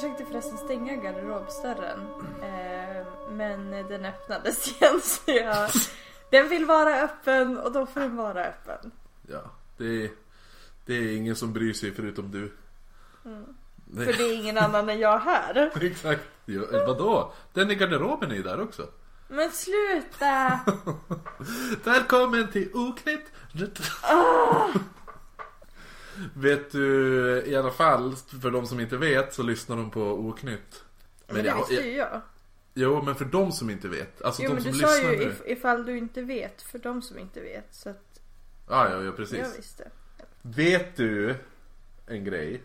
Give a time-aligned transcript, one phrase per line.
[0.00, 2.00] försökte förresten stänga garderobsdörren.
[2.42, 5.70] Eh, men den öppnades igen så jag...
[6.30, 8.90] Den vill vara öppen och då får den vara öppen.
[9.28, 9.42] Ja,
[9.76, 10.10] det är,
[10.86, 12.52] det är ingen som bryr sig förutom du.
[13.84, 14.06] Nej.
[14.06, 15.70] För det är ingen annan än jag här.
[15.82, 16.22] Exakt.
[16.46, 17.32] Jo, eh, vadå?
[17.52, 18.86] Den i garderoben är ju där också.
[19.28, 20.60] Men sluta!
[21.84, 23.32] Välkommen till Oknytt!
[26.34, 30.84] Vet du, i alla fall, för de som inte vet så lyssnar de på Oknytt.
[31.26, 32.20] Men det jag- visste ju jag.
[32.74, 34.22] Jo, men för de som inte vet.
[34.22, 35.24] Alltså Jo de men som du sa lyssnar ju nu.
[35.24, 37.74] if, ifall du inte vet, för de som inte vet.
[37.74, 38.20] Så att
[38.68, 39.38] Ja, ja, ja, precis.
[39.38, 39.90] jag visste.
[40.42, 41.34] Vet du
[42.06, 42.62] en grej?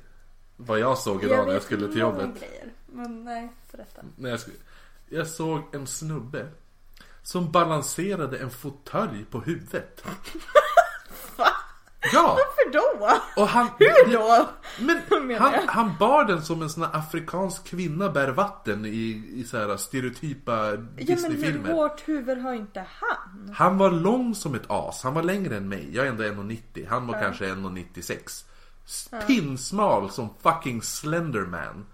[0.57, 2.29] Vad jag såg idag när jag skulle till jobbet.
[2.39, 2.73] grejer.
[2.85, 4.01] Men nej, berätta.
[4.15, 4.57] När jag, skulle,
[5.09, 6.47] jag såg en snubbe
[7.23, 10.03] som balanserade en fåtölj på huvudet.
[12.13, 12.37] Ja!
[12.37, 13.09] Varför då?
[13.41, 14.47] Och han, Hur då?
[14.79, 19.43] Men han, han bar den som en sån här afrikansk kvinna bär vatten i, i
[19.43, 21.73] så här stereotypa Ja men hur Disneyfilmer.
[21.73, 23.53] hårt huvud har inte han?
[23.55, 25.03] Han var lång som ett as.
[25.03, 25.89] Han var längre än mig.
[25.95, 26.87] Jag är ändå 1,90.
[26.89, 28.45] Han var kanske 1,96.
[29.27, 31.85] Pinsmal som fucking Slenderman.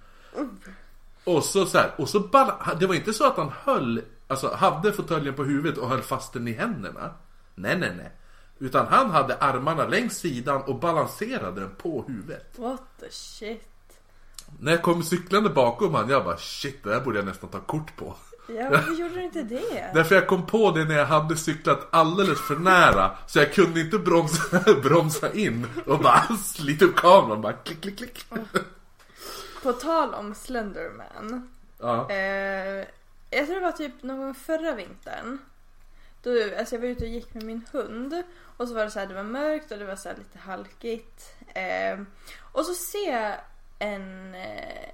[1.23, 4.53] Och så, så här, och så bara, det var inte så att han höll, alltså
[4.55, 7.13] hade fåtöljen på huvudet och höll fast den i händerna.
[7.55, 8.11] Nej, nej, nej.
[8.61, 12.53] Utan han hade armarna längs sidan och balanserade den på huvudet.
[12.59, 13.67] What the shit.
[14.59, 17.59] När jag kom cyklande bakom han, jag bara shit, det där borde jag nästan ta
[17.59, 18.15] kort på.
[18.47, 19.91] Ja varför gjorde du inte det?
[19.93, 23.79] Därför jag kom på det när jag hade cyklat alldeles för nära Så jag kunde
[23.81, 28.25] inte bromsa, bromsa in och bara slita upp kameran bara klick klick klick
[29.63, 31.49] På tal om Slenderman.
[31.79, 32.85] Ja, Eh,
[33.29, 35.37] jag tror det var typ någon gång förra vintern.
[36.23, 38.23] Då, alltså jag var ute och gick med min hund.
[38.57, 41.35] Och så var det så här, det var mörkt och det var så lite halkigt.
[41.53, 41.99] Eh,
[42.51, 43.35] och så ser jag
[43.79, 44.89] en eh,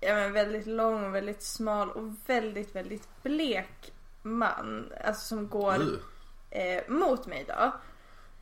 [0.00, 4.92] ja, men väldigt lång och väldigt smal och väldigt, väldigt blek man.
[5.04, 5.76] Alltså som går
[6.50, 7.72] eh, mot mig då.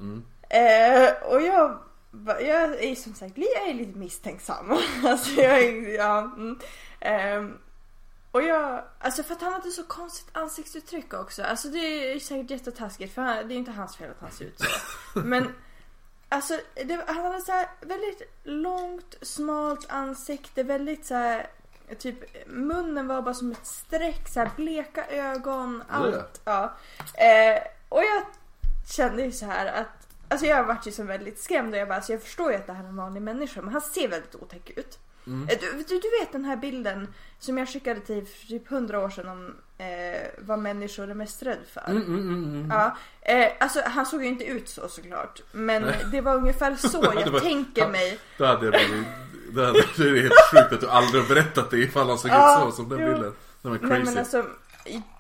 [0.00, 0.24] Mm.
[0.48, 1.78] Eh, och jag,
[2.26, 4.70] jag är som sagt jag är lite misstänksam.
[5.04, 6.18] alltså jag är, ja.
[7.02, 7.58] Mm.
[8.32, 11.42] Och jag, alltså för att han hade så konstigt ansiktsuttryck också.
[11.42, 14.30] Alltså det är säkert jättetaskigt för han, det är ju inte hans fel att han
[14.30, 15.18] ser ut så.
[15.24, 15.54] Men
[16.28, 21.46] alltså det, han hade så väldigt långt, smalt ansikte, väldigt så här
[21.98, 26.40] Typ munnen var bara som ett streck, så här bleka ögon, allt.
[26.44, 26.76] Ja.
[27.14, 28.22] Eh, och jag
[28.86, 31.94] kände ju så här att Alltså jag vart ju så väldigt skrämd och jag bara,
[31.94, 34.34] alltså jag förstår ju att det här är en vanlig människa men han ser väldigt
[34.34, 34.98] otäck ut.
[35.26, 39.00] Eh, Du, du, du vet den här bilden som jag skickade till för typ hundra
[39.04, 39.86] år sedan om eh,
[40.38, 41.90] vad människor är mest rädd för.
[41.90, 42.70] Mm, mm, mm, mm.
[42.70, 45.40] Ja, eh, alltså han såg ju inte ut så såklart.
[45.52, 48.18] Men det var ungefär så jag var- tänker han- mig.
[48.38, 48.82] Då hade jag bara,
[49.52, 52.30] det, hade, det är helt sjukt att du aldrig har berättat det ifall han såg
[52.30, 53.06] Ja, ut så som den jo.
[53.06, 54.44] bilden Den var Nej crazy men alltså,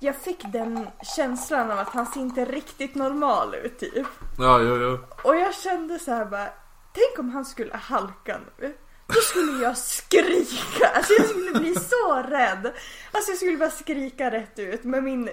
[0.00, 0.86] jag fick den
[1.16, 4.06] känslan av att han ser inte riktigt normal ut typ.
[4.38, 6.48] Ja, jo, jo Och jag kände så här bara,
[6.92, 8.74] tänk om han skulle halka nu.
[9.14, 12.72] Då skulle jag skrika, alltså jag skulle bli så rädd.
[13.12, 15.30] Alltså jag skulle bara skrika rätt ut med min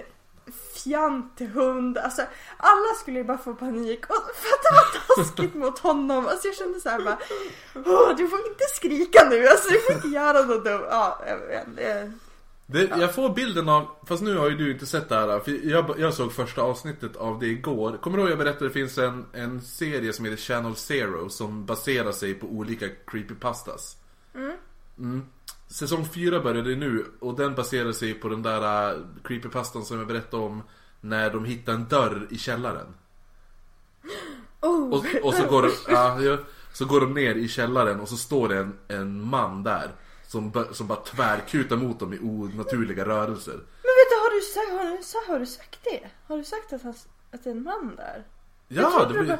[0.84, 1.98] fjanthund.
[1.98, 2.22] Alltså
[2.56, 6.26] alla skulle bara få panik och fatta vad taskigt mot honom.
[6.26, 7.18] Alltså jag kände så här bara,
[7.74, 10.86] Åh, du får inte skrika nu, alltså du får inte göra något dumt.
[10.90, 12.10] Ja, jag vet,
[12.72, 15.38] det- det, Jag får bilden av, fast nu har ju du inte sett det här
[15.40, 17.96] för jag, jag såg första avsnittet av det igår.
[18.02, 21.28] Kommer du ihåg jag berättade att det finns en, en serie som heter Channel Zero
[21.28, 23.96] Som baserar sig på olika creepypastas.
[24.98, 25.22] Mm.
[25.68, 30.06] Säsong 4 började nu och den baserar sig på den där uh, creepypastan som jag
[30.06, 30.62] berättade om
[31.00, 32.86] När de hittar en dörr i källaren.
[34.62, 34.88] Oh.
[34.90, 36.38] och, och så, går, de- ja, ja,
[36.72, 39.90] så går de ner i källaren och så står det en, en man där
[40.30, 44.84] som, som bara tvärkutar mot dem i onaturliga rörelser Men vänta, har du, sagt, har,
[45.26, 46.10] du, har du sagt det?
[46.26, 46.94] Har du sagt att, han,
[47.32, 48.24] att det är en man där?
[48.68, 49.28] Ja, det blir...
[49.28, 49.38] bara-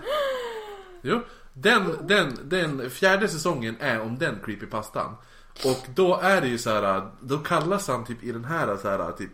[1.02, 1.20] Jo,
[1.52, 5.16] den, den, den fjärde säsongen är om den creepypastan.
[5.64, 8.88] Och då är det ju så här, då kallas han typ i den här så
[8.88, 9.30] här typ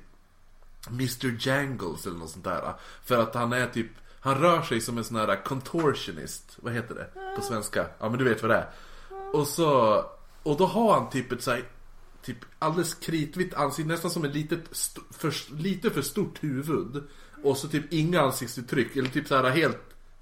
[0.91, 2.75] Mr Jangles eller något sånt där.
[3.05, 6.57] För att han är typ, han rör sig som en sån här contortionist.
[6.57, 7.87] Vad heter det på svenska?
[7.99, 8.69] Ja men du vet vad det är.
[9.33, 10.05] Och så,
[10.47, 11.65] och då har han typ ett så här,
[12.23, 17.03] typ alldeles kritvitt ansikte, nästan som ett litet, st- för, lite för stort huvud.
[17.43, 19.79] Och så typ inga ansiktsuttryck, eller typ så här helt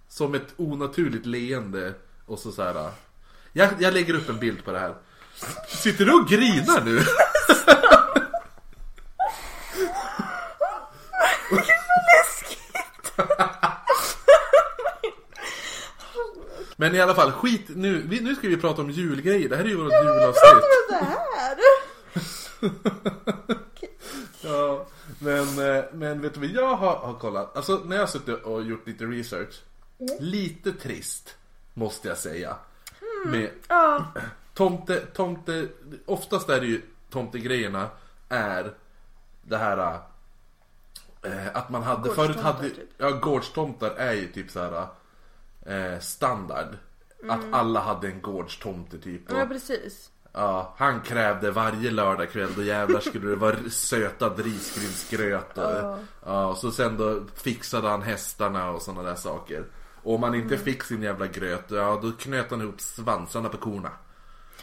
[0.08, 1.94] som ett onaturligt leende.
[2.26, 2.90] Och så så här.
[3.52, 4.94] Jag, jag lägger upp en bild på det här.
[5.68, 7.00] Sitter du och grinar nu?
[16.76, 18.02] Men i alla fall, skit nu.
[18.08, 19.48] Vi, nu ska vi prata om julgrejer.
[19.48, 20.64] Det här är ju vårt julavsnitt.
[20.88, 21.56] det här?
[24.40, 24.86] Ja,
[25.18, 27.56] men, eh, men vet du vad jag har, har kollat?
[27.56, 29.62] Alltså när jag har suttit och gjort lite research.
[30.18, 31.36] Lite trist,
[31.74, 32.56] måste jag säga.
[33.26, 34.04] Med Ja,
[34.54, 35.68] tomte, tomte,
[36.06, 37.88] oftast är det ju tomtegrejerna
[38.28, 38.74] är
[39.42, 39.98] det här
[41.22, 42.90] eh, att man hade, förut hade, typ.
[42.98, 44.86] ja gårdstomtar är ju typ så här
[45.64, 46.66] eh, standard.
[47.28, 47.54] Att Mm.
[47.54, 49.30] alla hade en gårdstomte typ.
[49.32, 50.10] Och, ja precis.
[50.32, 55.98] Ja, han krävde varje lördagkväll, då jävlar skulle det vara sötad risgrynsgröt och, Ja.
[56.26, 59.64] ja, och så sen då fixade han hästarna och sådana där saker.
[60.02, 60.64] Och om man inte Mm.
[60.64, 63.90] fick sin jävla gröt, ja då knöt han ihop svansarna på korna.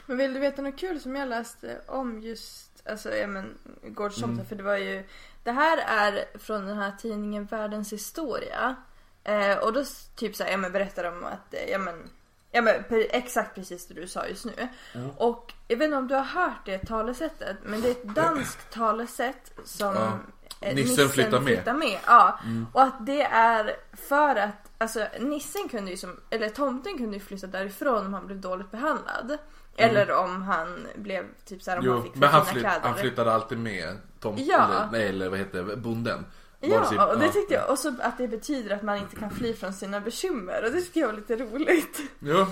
[0.06, 4.33] Men vill du veta något kul som jag läste om just, alltså ja men gårdstomten
[4.36, 4.45] Mm.
[4.45, 5.03] för det var ju,
[5.44, 8.75] det här är från den här tidningen Världens historia.
[9.23, 9.83] Eh, och då
[10.15, 12.09] typ så här, ja men berättar de att, eh, ja men,
[12.51, 14.51] ja men exakt precis det du sa just nu.
[15.18, 18.73] Och jag vet inte om du har hört det talesättet, men det är ett danskt
[18.73, 20.12] talesätt som Ja.
[20.62, 21.45] eh, Nissen flyttar med.
[21.56, 22.00] flyttar med.
[22.06, 22.39] Ja.
[22.73, 27.19] Och att det är för att, alltså nissen kunde ju som, eller tomten kunde ju
[27.24, 29.38] flytta därifrån om han blev dåligt behandlad.
[29.77, 32.79] Eller om han blev typ såhär om han Jo, fick för men han, flytt, kläder.
[32.88, 34.65] han flyttade alltid med Tom, Ja.
[34.65, 36.25] eller, nej eller vad heter det, bonden.
[36.62, 37.31] Ja, och det ja.
[37.31, 37.69] tyckte jag.
[37.69, 40.63] Och så att det betyder att man inte kan fly från sina bekymmer.
[40.66, 42.00] Och det tycker jag var lite roligt.
[42.19, 42.48] Ja.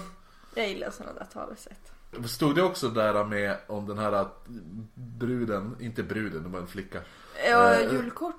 [0.56, 1.92] Jag gillar sådana där talesätt.
[2.26, 4.46] Stod det också där med om den här att
[4.94, 7.02] bruden, inte bruden, det var en flicka.
[7.50, 8.36] Ja, Eh, julkort.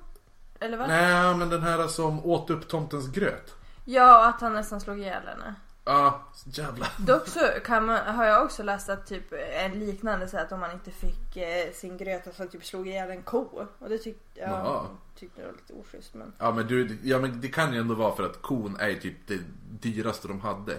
[0.61, 0.89] Eller vad?
[0.89, 3.55] Nej, men den här som åt upp tomtens gröt.
[3.85, 5.55] Ja, att han nästan slog ihjäl henne.
[5.85, 6.88] Ja, jävlar.
[6.99, 10.61] Dock så kan man, har jag också läst att typ en liknande så att om
[10.61, 13.67] man inte fick eh, sin gröt att han typ slog ihjäl en ko.
[13.79, 14.87] Och det tyckte jag Jaha.
[15.19, 16.32] tyckte det var lite oschysst men.
[16.38, 19.17] Ja men du, ja men det kan ju ändå vara för att kon är typ
[19.27, 19.38] det
[19.81, 20.79] dyraste de hade.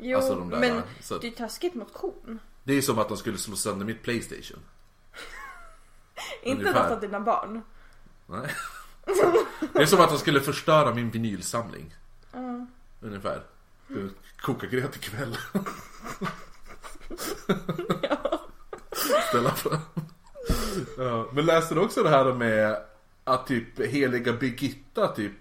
[0.00, 2.38] Jo, Alltså, de där, men så att- det är taskigt mot kon.
[2.64, 4.60] Det är ju som att de skulle slå sönder mitt Playstation.
[6.42, 6.82] Inte Ungefär.
[6.82, 7.62] något av dina barn.
[8.26, 8.50] Nej.
[9.72, 11.94] Det är som att de skulle förstöra min vinylsamling.
[13.00, 13.42] Ungefär.
[14.40, 15.36] Koka gröt ikväll.
[19.28, 19.78] Ställa fram.
[20.98, 22.76] Ja, men läste du också det här med
[23.24, 25.32] att typ heliga Birgitta typ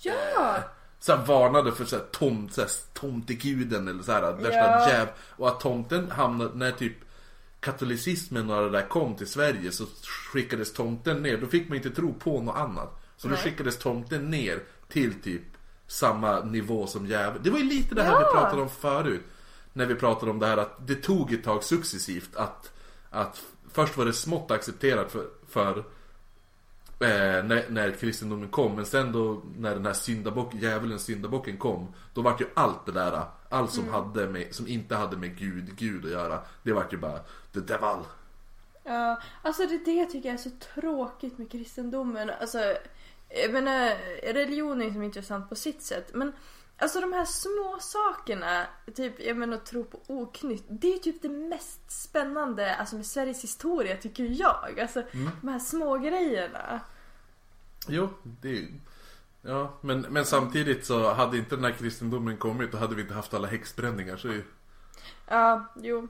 [0.00, 0.56] Ja!
[1.00, 4.88] så här, varnade för så här, tomt, så här, tomteguden eller så här, värsta Ja.
[4.90, 5.08] jäv.
[5.18, 6.92] Och att tomten hamnade, när typ
[7.60, 9.86] katolicismen och det där kom till Sverige så
[10.32, 11.36] skickades tomten ner.
[11.36, 13.02] Då fick man inte tro på något annat.
[13.16, 13.42] Så då Nej.
[13.42, 15.42] skickades tomten ner till typ
[15.88, 17.42] samma nivå som djävulen.
[17.42, 18.32] Det var ju lite det här vi Ja.
[18.32, 19.22] pratade om förut.
[19.72, 22.72] När vi pratade om det här att det tog ett tag successivt att,
[23.10, 23.42] att
[23.72, 25.84] först var det smått accepterat för, för
[27.00, 31.94] Eh, när, när kristendomen kom, men sen då när den här syndabock, djävulens syndabocken kom
[32.14, 35.76] Då vart ju allt det där, allt som, hade med, som inte hade med Gud,
[35.76, 37.18] Gud att göra Det vart ju bara
[37.52, 38.04] the devil
[38.84, 42.30] Ja, alltså det, det tycker jag är så tråkigt med kristendomen.
[42.40, 42.58] Alltså,
[43.28, 43.96] jag menar,
[44.32, 46.10] religion är som intressant på sitt sätt.
[46.14, 46.32] Men
[46.78, 50.64] alltså de här små sakerna, typ jag menar tro på oknytt.
[50.68, 54.80] Det är ju typ det mest spännande alltså med Sveriges historia tycker jag.
[54.80, 55.02] Alltså
[55.40, 56.80] de här små grejerna.
[57.88, 58.68] Jo, det är
[59.42, 63.14] Ja, men, men samtidigt så hade inte den här kristendomen kommit då hade vi inte
[63.14, 64.44] haft alla häxbränningar så ju,
[65.28, 66.08] Ja, jo.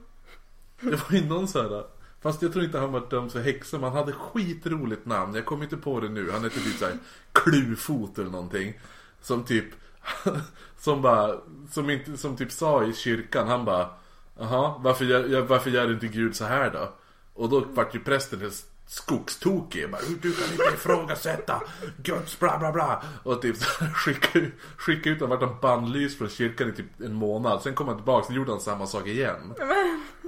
[0.81, 1.98] Det var ju någon så här.
[2.21, 5.35] Fast jag tror inte han var dömd för häxa, men han hade skitroligt namn.
[5.35, 6.31] Jag kommer inte på det nu.
[6.31, 6.97] Han hette typ såhär
[7.31, 8.79] Klufot eller någonting.
[9.21, 9.65] Som typ,
[10.79, 11.35] som bara,
[11.71, 13.89] som inte, som typ sa i kyrkan, han bara
[14.39, 16.93] Jaha, varför gör, varför gör inte Gud så här då?
[17.33, 19.91] Och då vart ju prästen helt skogstokig.
[19.91, 21.61] Bara, du kan inte ifrågasätta
[21.97, 23.03] Guds bla bla bla.
[23.23, 23.55] Och typ
[23.95, 27.61] skicka, ut- skicka ut honom, vart han bannlyst från kyrkan i typ en månad.
[27.61, 29.53] Sen kom han tillbaka, så gjorde han samma sak igen.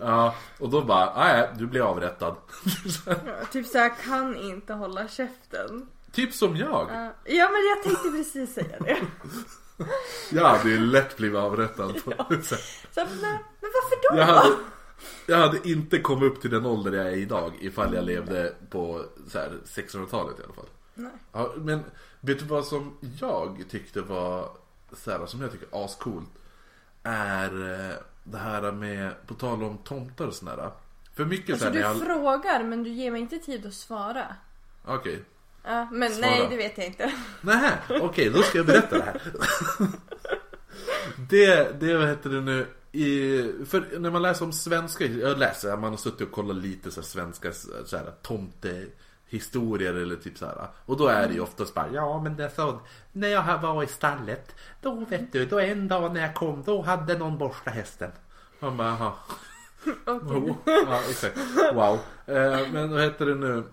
[0.01, 2.36] Ja, och då bara, nej, du blir avrättad.
[3.06, 3.15] ja,
[3.51, 5.88] typ så jag kan inte hålla käften.
[6.12, 6.88] typ som jag.
[6.91, 8.98] Ja, ja men jag tänkte precis säga det.
[10.30, 11.94] Jag hade ju lätt blivit avrättad.
[12.06, 12.56] Så,
[12.96, 13.22] men,
[13.62, 14.18] men varför då?
[14.20, 14.56] Jag hade,
[15.25, 19.05] jag hade inte kommit upp till den ålder jag är idag ifall jag levde på
[19.27, 20.70] så här, 1600-talet i alla fall.
[20.93, 21.12] Nej.
[21.31, 21.84] Ja, men
[22.20, 24.50] vet du vad som jag tyckte var
[24.93, 26.29] så här, som jag tycker ascoolt?
[27.03, 30.72] Är eh, det här med, på tal om tomtar och sådär.
[31.15, 32.05] För mycket Alltså så här, du när jag...
[32.05, 34.36] frågar men du ger mig inte tid att svara.
[34.86, 35.24] Okej.
[35.63, 36.29] Ja, men Svara.
[36.29, 37.13] nej det vet jag inte.
[37.41, 39.22] Nej, okej då ska jag berätta det här.
[41.29, 45.78] det, det vad heter det nu, i, för när man läser om svenska, jag läser,
[45.78, 47.52] man har suttit och kollat lite så här, svenska
[47.86, 50.68] så här, tomtehistorier eller typ så här.
[50.86, 52.80] Och då är det ju oftast bara, ja men det är så,
[53.12, 56.82] när jag var i stallet, då vet du, då en dag när jag kom, då
[56.82, 58.12] hade någon borstat hästen.
[58.60, 59.14] Man bara, jaha.
[60.06, 60.56] Okej.
[60.66, 61.38] ja, exakt.
[61.74, 62.00] Wow.
[62.26, 63.64] Eh, men vad heter det nu?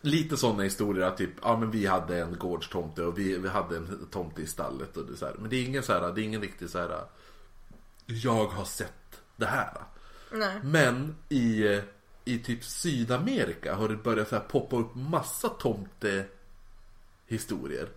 [0.00, 3.76] Lite sådana historier att typ, ja men vi hade en gårdstomte och vi, vi hade
[3.76, 5.34] en tomte i stallet och det så här.
[5.38, 7.04] Men det är ingen så här, det är ingen riktig så här.
[8.06, 9.76] Jag har sett det här.
[10.30, 10.58] Nej.
[10.62, 11.80] Men i,
[12.24, 17.88] i typ Sydamerika har det börjat så poppa upp massa tomtehistorier.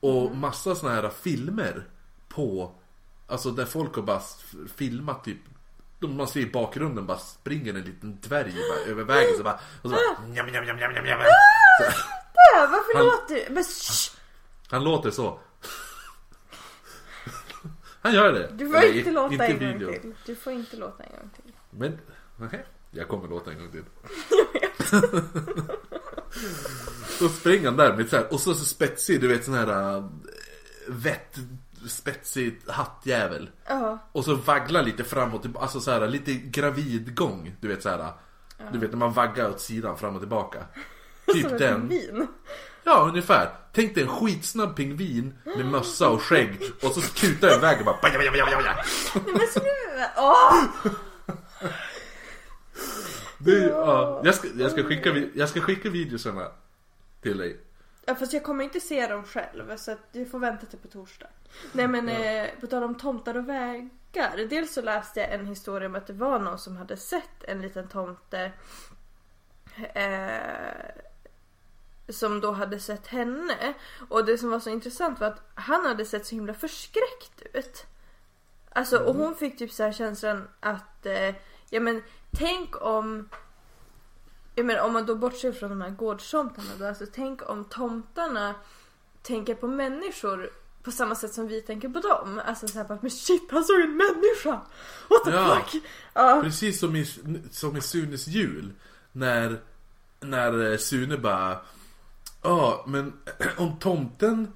[0.00, 1.84] Och massa såna här filmer
[2.28, 2.74] på,
[3.26, 4.22] alltså där folk har bara
[4.76, 5.38] filmat typ
[6.00, 9.90] man ser i bakgrunden bara springer en liten dvärg bara över vägen så bara, och
[9.90, 11.18] så bara njam, njam, njam, njam, njam, njam.
[11.78, 11.84] Så,
[12.56, 13.46] Äh, varför Han- låter du?
[13.54, 13.64] Men
[14.70, 15.38] Han låter så.
[18.04, 18.50] Han gör det.
[18.52, 20.14] Du får Eller, inte låta inte en gång till.
[20.26, 21.52] Du får inte låta en gång till.
[21.70, 21.98] Men,
[22.46, 22.64] okej.
[22.90, 23.84] Jag kommer låta en gång till.
[27.18, 29.96] så springer han där med så här, och så, så spetsig, du vet sån här
[29.96, 30.04] äh,
[30.88, 31.36] vett,
[31.88, 33.50] spetsig hattjävel.
[33.66, 33.98] Ja.
[34.12, 37.56] Och så vagglar lite framåt, alltså så här lite gravidgång.
[37.60, 38.12] Du vet så här.
[38.72, 40.58] Du vet när man vaggar åt sidan fram och tillbaka.
[41.32, 41.88] Typ Som den.
[41.88, 42.26] pingvin.
[42.84, 43.50] Ja, ungefär.
[43.72, 47.84] Tänk dig en skitsnabb pingvin med mössa och skägg och så kutar den iväg och
[47.84, 47.98] bara.
[48.02, 48.18] Nej
[49.32, 50.10] men sluta!
[50.16, 50.64] Åh!
[53.38, 56.48] Det, ja, jag, ska, jag, ska skicka, vi- jag ska skicka videosarna
[57.22, 57.60] till dig.
[58.06, 60.88] Ja fast jag kommer inte se dem själv så att du får vänta till på
[60.88, 61.26] torsdag.
[61.72, 64.46] Nej men eh, på tal om tomtar och vägar.
[64.50, 67.62] Dels så läste jag en historia om att det var någon som hade sett en
[67.62, 68.52] liten tomte.
[69.94, 70.36] Eh,
[72.08, 73.74] som då hade sett henne.
[74.08, 77.86] Och det som var så intressant var att han hade sett så himla förskräckt ut.
[78.72, 81.34] Alltså och hon fick typ så här känslan att, eh,
[81.70, 82.02] ja men
[82.38, 83.28] tänk om
[84.54, 88.54] jag menar om man då bortser från de här gårdstomtarna då, alltså tänk om tomtarna
[89.22, 90.50] tänker på människor
[90.82, 92.40] på samma sätt som vi tänker på dem.
[92.46, 94.60] Alltså såhär bara, men shit han såg en människa!
[95.10, 95.56] What the Ja.
[95.70, 95.82] fuck?
[96.14, 96.40] Ja.
[96.42, 97.04] Precis som i,
[97.50, 98.72] som i Sunes jul.
[99.12, 99.60] När,
[100.20, 101.58] när eh, Sune bara
[102.44, 103.12] Ja, men
[103.56, 104.48] om tomten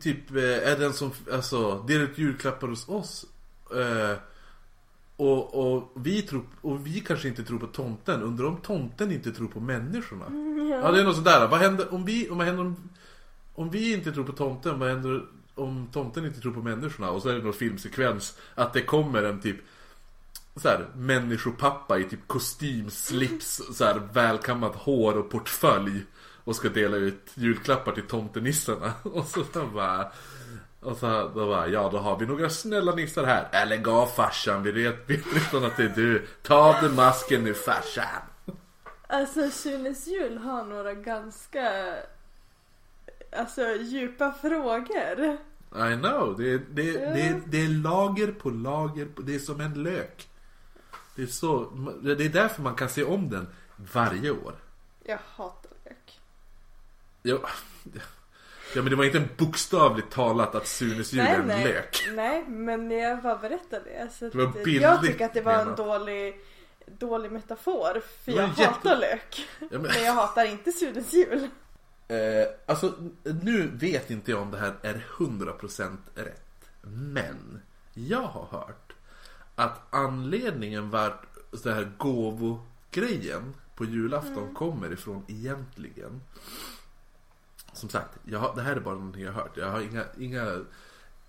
[0.00, 3.26] typ eh, är den som alltså, delar ut julklappar hos oss
[3.74, 4.16] eh,
[5.16, 9.32] och, och, vi tror, och vi kanske inte tror på tomten, undrar om tomten inte
[9.32, 10.24] tror på människorna?
[10.82, 11.48] Ja, det är något sådär.
[11.48, 12.76] Vad händer om vi, om, vad händer om,
[13.54, 15.22] om vi inte tror på tomten, vad händer
[15.54, 17.10] om tomten inte tror på människorna?
[17.10, 19.56] Och så är det någon filmsekvens att det kommer en typ
[20.56, 26.04] så här, människopappa i typ kostym, slips, så här, välkammat hår och portfölj
[26.44, 28.92] och ska dela ut julklappar till tomtenissarna.
[29.02, 30.12] Och så då bara
[30.80, 33.48] och så då bara, ja då har vi några snälla nissar här.
[33.62, 35.20] Äh, lägg av farsan, vi vet, vet
[35.52, 36.26] redan att det är du.
[36.42, 38.06] Ta av dig masken nu farsan.
[39.06, 41.94] Alltså Sunes jul har några ganska
[43.36, 45.38] alltså djupa frågor.
[45.74, 47.00] I know, det är, det, Ja.
[47.10, 50.28] det, är, det är lager på lager, på, det är som en lök.
[51.16, 51.64] Det är, så,
[52.02, 53.46] det är därför man kan se om den
[53.92, 54.54] varje år.
[55.04, 55.61] Jag hatar.
[57.22, 57.38] Ja,
[58.74, 61.64] ja men det var inte bokstavligt talat att Sunes jul är en nej.
[61.64, 62.08] lök.
[62.14, 64.08] Nej, men jag bara berättade det.
[64.18, 65.76] Så Det var att, bildligt jag tycker att det var en menat.
[65.76, 66.40] dålig,
[66.86, 68.02] dålig metafor.
[68.24, 69.48] För Det var jag jätte- hatar lök.
[69.60, 71.48] Ja, men, Men jag hatar inte Sunes jul.
[72.08, 72.16] eh,
[72.66, 72.94] alltså,
[73.42, 76.70] nu vet inte jag om det här är 100% rätt.
[76.82, 77.60] Men
[77.94, 78.92] jag har hört
[79.54, 86.20] att anledningen vart så här gåvogrejen på julafton kommer ifrån egentligen.
[87.72, 89.56] Som sagt, jag har, det här är bara någonting jag har hört.
[89.56, 90.64] Jag har inga, inga,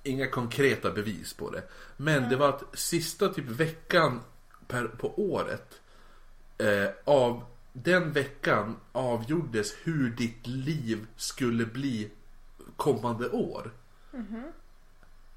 [0.04, 1.64] inga konkreta bevis på det.
[1.98, 4.22] Men det var att sista typ veckan
[4.68, 5.82] per, på året
[6.58, 12.12] eh, av den veckan avgjordes hur ditt liv skulle bli
[12.78, 13.72] kommande år.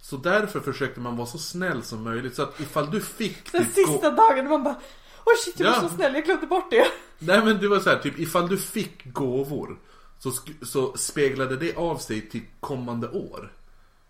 [0.01, 2.35] Så därför försökte man vara så snäll som möjligt.
[2.35, 4.81] Så att ifall du fick Den typ sista dagen man bara
[5.25, 5.89] Oj shit jag var Ja.
[5.89, 6.87] så snäll, jag glömde bort det.
[7.19, 9.79] Nej men det var så här, typ ifall du fick gåvor
[10.19, 10.33] så,
[10.63, 13.53] så speglade det av sig till kommande år.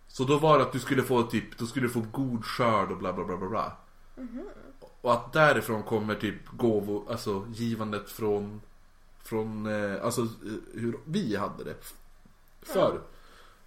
[0.09, 2.91] Så då var det att du skulle få typ, då skulle du få god skörd
[2.91, 3.73] och bla bla bla bla bla.
[5.01, 8.61] Och att därifrån kommer typ gåvor, alltså givandet från,
[9.23, 11.77] från, eh, alltså eh, hur vi hade det.
[12.63, 13.01] Förr.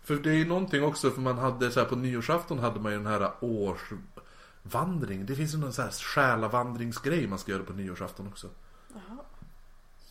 [0.02, 2.92] För det är ju någonting också, för man hade så här på nyårsafton hade man
[2.92, 5.26] ju den här årsvandring.
[5.26, 8.48] Det finns ju någon så här själavandringsgrej man ska göra på nyårsafton också.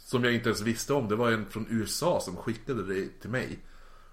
[0.08, 1.08] Som jag inte ens visste om.
[1.08, 3.58] Det var en från USA som skickade det till mig.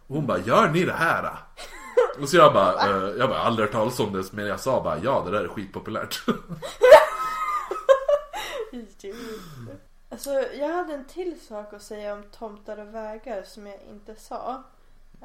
[0.07, 1.37] Och hon bara, gör ni det här?
[2.19, 4.33] Och så jag bara, eh, jag bara aldrig hört talas om det.
[4.33, 6.25] Men jag sa bara, ja det där är skitpopulärt.
[10.09, 14.15] Alltså jag hade en till sak att säga om tomtar och vägar som jag inte
[14.15, 14.63] sa.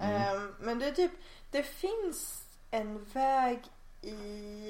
[0.00, 1.12] Ehm, men det är typ,
[1.50, 3.62] det finns en väg
[4.02, 4.16] i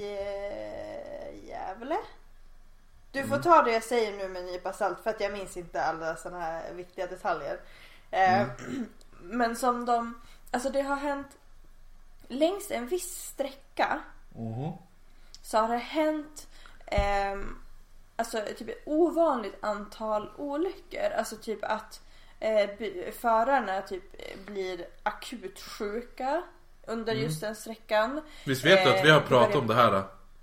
[0.01, 1.97] uh, Gävle
[3.11, 5.57] Du får ta det jag säger nu med en nypa salt för att jag minns
[5.57, 7.59] inte alla sådana här viktiga detaljer.
[8.11, 8.47] Eh,
[9.21, 11.27] Men som de, alltså det har hänt
[12.27, 13.99] längs en viss sträcka
[14.35, 14.71] Mhm.
[15.41, 16.47] så har det hänt
[16.85, 17.57] ehm,
[18.15, 21.09] alltså typ ett ovanligt antal olyckor.
[21.17, 22.01] Alltså typ att
[22.39, 22.69] eh,
[23.19, 24.03] förarna typ
[24.45, 26.43] blir akut sjuka
[26.87, 28.21] under just den sträckan.
[28.45, 29.93] Visst vet du att vi har Eh, pratat om det här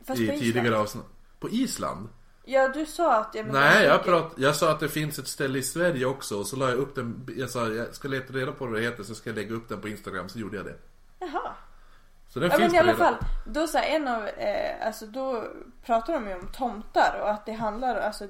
[0.09, 1.05] eh, i tidigare avsnitt?
[1.41, 2.09] På Island?
[2.51, 3.35] Ja du sa att...
[3.35, 6.39] Ja, men Nej, jag, prat, jag sa att det finns ett ställe i Sverige också
[6.39, 8.81] och så la jag upp den, jag sa jag ska leta reda på vad det
[8.81, 10.75] heter så ska jag lägga upp den på Instagram, så gjorde jag det.
[11.19, 11.53] Jaha.
[12.29, 15.07] Så den Ja finns men i alla fall, då så här, en av, eh, alltså
[15.07, 15.45] då
[15.85, 18.27] pratar de ju om tomtar och att det handlar, alltså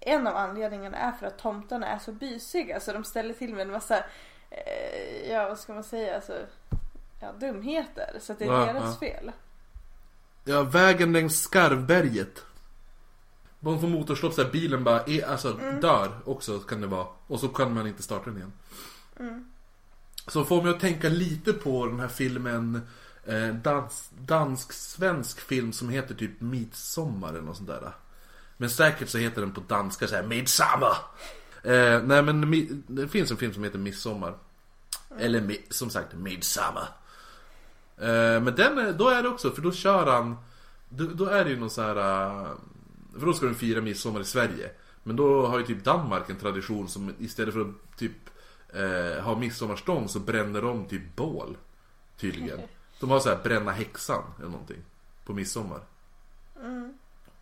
[0.00, 3.62] en av anledningarna är för att tomtarna är så bysiga så de ställer till med
[3.62, 3.96] en massa,
[4.50, 6.32] eh, ja vad ska man säga, alltså
[7.20, 8.16] ja, dumheter.
[8.20, 9.08] Så att det är Ja, deras ja.
[9.08, 9.32] fel.
[10.44, 12.44] Ja, vägen längs Skarvberget.
[13.60, 15.80] De får motorstopp så här, bilen bara är, alltså, Mm.
[15.80, 17.06] dör också kan det vara.
[17.26, 18.52] Och så kan man inte starta den igen.
[19.20, 19.44] Mm.
[20.26, 22.80] Så får mig att tänka lite på den här filmen
[23.24, 27.92] eh, dans, Dansk-svensk film som heter typ Midsommar eller något sånt där.
[28.56, 30.96] Men säkert så heter den på danska så här Midsommar.
[31.62, 34.34] Eh, nej men mi- det finns en film som heter Midsommar.
[35.18, 36.88] Eller mi- som sagt Midsommar.
[37.98, 40.36] Eh, men den, då är det också, för då kör han
[40.88, 42.46] Då, då är det ju någon så här eh,
[43.18, 44.70] För då ska de fira midsommar i Sverige
[45.02, 48.12] Men då har ju typ Danmark en tradition som istället för att typ
[48.68, 51.56] eh, ha midsommarstånd så bränner de typ bål
[52.16, 52.60] Tydligen
[53.00, 54.82] De har så här bränna häxan eller någonting
[55.24, 55.80] På midsommar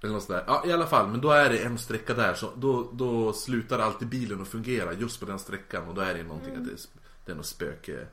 [0.03, 0.45] Eller något sådär.
[0.47, 3.79] Ja i alla fall, men då är det en sträcka där så då, då slutar
[3.79, 6.73] alltid bilen att fungera just på den sträckan och då är det någonting att det
[6.73, 6.79] är,
[7.25, 8.07] det är något spöke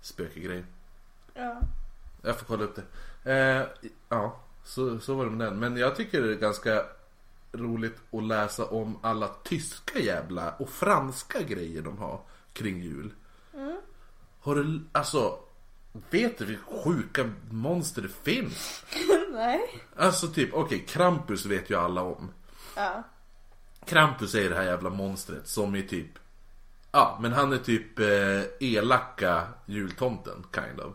[0.00, 0.64] Spökegrej
[1.34, 1.60] Ja.
[2.22, 2.84] jag får kolla upp det.
[3.32, 5.58] Eh, ja, så, så var det med den.
[5.58, 6.82] Men jag tycker det är ganska
[7.52, 12.20] roligt att läsa om alla tyska jävla och franska grejer de har
[12.52, 13.12] kring jul.
[14.40, 15.38] Har du, alltså,
[16.10, 18.84] vet du vilka sjuka monster det finns?
[19.32, 19.60] Nej.
[19.96, 22.30] Alltså typ, okej, Krampus vet ju alla om.
[22.76, 23.02] Ja.
[23.84, 26.10] Krampus är det här jävla monstret som är typ
[26.92, 30.94] Ja, men han är typ eh, elaka jultomten, kind of.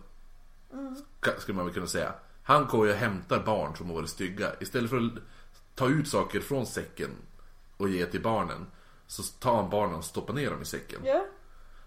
[1.22, 2.14] Ka- Skulle man väl kunna säga.
[2.44, 4.52] Han går ju och hämtar barn som har varit stygga.
[4.60, 5.24] Istället för att
[5.76, 7.10] ta ut saker från säcken
[7.78, 8.68] och ge till barnen.
[9.08, 11.02] Så tar han barnen och stoppar ner dem i säcken.
[11.04, 11.26] Ja.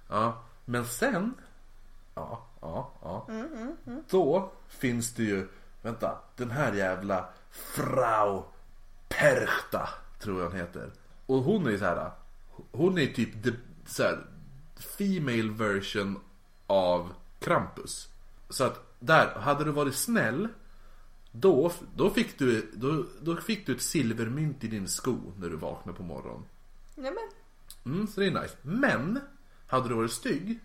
[0.09, 1.35] Ja, men sen
[2.15, 3.27] Ja, ja, ja
[4.11, 5.49] Då finns det ju
[5.83, 8.43] Vänta, den här jävla Frau
[9.09, 9.89] Perchta
[10.19, 10.91] Tror jag hon heter
[11.27, 12.11] Och hon är ju så här.
[12.73, 13.51] Hon är typ the,
[13.87, 14.27] så här,
[14.99, 16.21] Female version
[16.67, 18.09] Av Krampus
[18.49, 20.49] Så att där, hade du varit snäll
[21.33, 25.57] då, då, fick du, då, då fick du ett silvermynt i din sko när du
[25.57, 26.45] vaknade på morgonen.
[26.95, 27.95] Nej men.
[27.95, 28.57] Mm, så det är nice.
[28.63, 29.21] Men,
[29.67, 30.61] hade du varit stygg,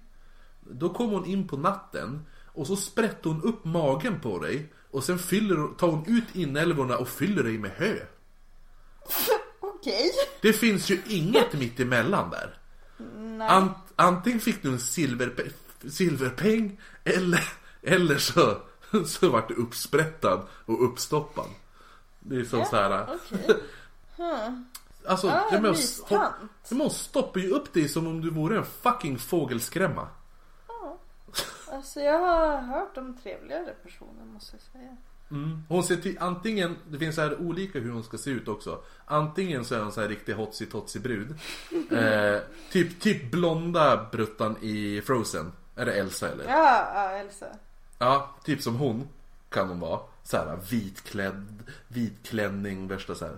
[0.60, 5.04] då kom hon in på natten och så sprätte hon upp magen på dig och
[5.04, 7.96] sen fyller, tar hon ut inälvorna och fyller dig med hö.
[9.60, 10.12] Okej.
[10.42, 12.60] Det finns ju inget mitt emellan där.
[13.50, 15.44] Ant, antingen fick du en silverpe,
[15.90, 17.44] silverpeng eller,
[17.84, 18.58] eller så,
[19.06, 21.50] så vart du uppsprättad och uppstoppad.
[22.20, 23.08] Det är som så här.
[23.16, 23.56] Okej.
[25.08, 25.76] Alltså, Ah, jag men
[26.80, 30.08] hon stoppar ju upp dig som om du vore en fucking fågelskrämma.
[31.72, 34.98] Alltså jag har hört om trevligare personer måste jag säga.
[35.68, 38.84] Hon ser till, antingen, det finns så här olika hur hon ska se ut också.
[39.06, 41.30] Antingen så är hon så här riktig hotsi totsi brud.
[41.92, 42.40] eh,
[42.72, 45.52] typ, typ blonda bruttan i Frozen.
[45.76, 46.44] Är det Elsa eller?
[46.44, 47.46] Ja, ja Elsa.
[48.00, 49.08] Ja, typ som hon
[49.50, 50.00] kan hon vara.
[50.24, 53.38] Så här vitklädd, vitklänning, värsta så här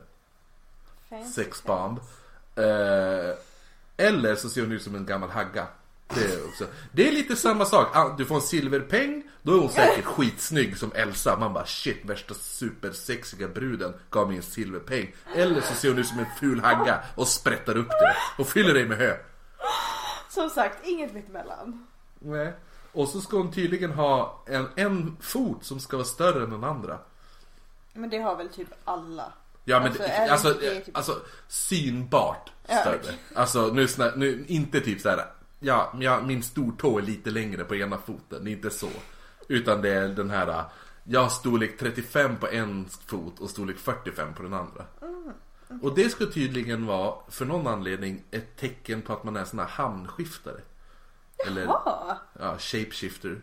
[1.35, 1.99] sexbomb.
[2.55, 3.35] Eh,
[3.97, 5.67] eller så ser hon ut som en gammal hagga.
[6.07, 6.65] Det är, också.
[6.91, 7.95] det är lite samma sak.
[7.95, 11.37] Ah, Du får en silverpeng, då är hon säkert skitsnygg som Elsa.
[11.37, 15.15] Man bara shit, värsta supersexiga bruden gav mig en silverpeng.
[15.35, 18.73] Eller så ser hon ut som en ful hagga och sprättar upp det och fyller
[18.73, 19.17] dig med hö.
[20.29, 21.87] Som sagt, inget mittemellan.
[22.19, 22.53] Nej.
[22.91, 26.63] Och så ska hon tydligen ha en, en fot som ska vara större än den
[26.63, 26.99] andra.
[27.93, 29.33] Men det har väl typ alla.
[29.65, 32.99] Ja men Alltså, det, alltså, det typ- alltså synbart Ja, större.
[33.03, 33.17] okej.
[33.35, 35.25] Alltså nu, snä, nu inte typ så här.
[35.59, 38.89] Ja, jag, min stortå är lite längre på ena foten, det är inte så.
[39.47, 40.63] Utan det är den här,
[41.03, 44.85] jag har storlek 35 på en fot och storlek 45 på den andra.
[45.01, 45.33] Mm,
[45.81, 49.59] Och det ska tydligen vara, för någon anledning, ett tecken på att man är sån
[49.59, 50.61] här hamnskiftare.
[51.47, 52.17] Eller Ja.
[52.39, 53.41] ja, shapeshifter.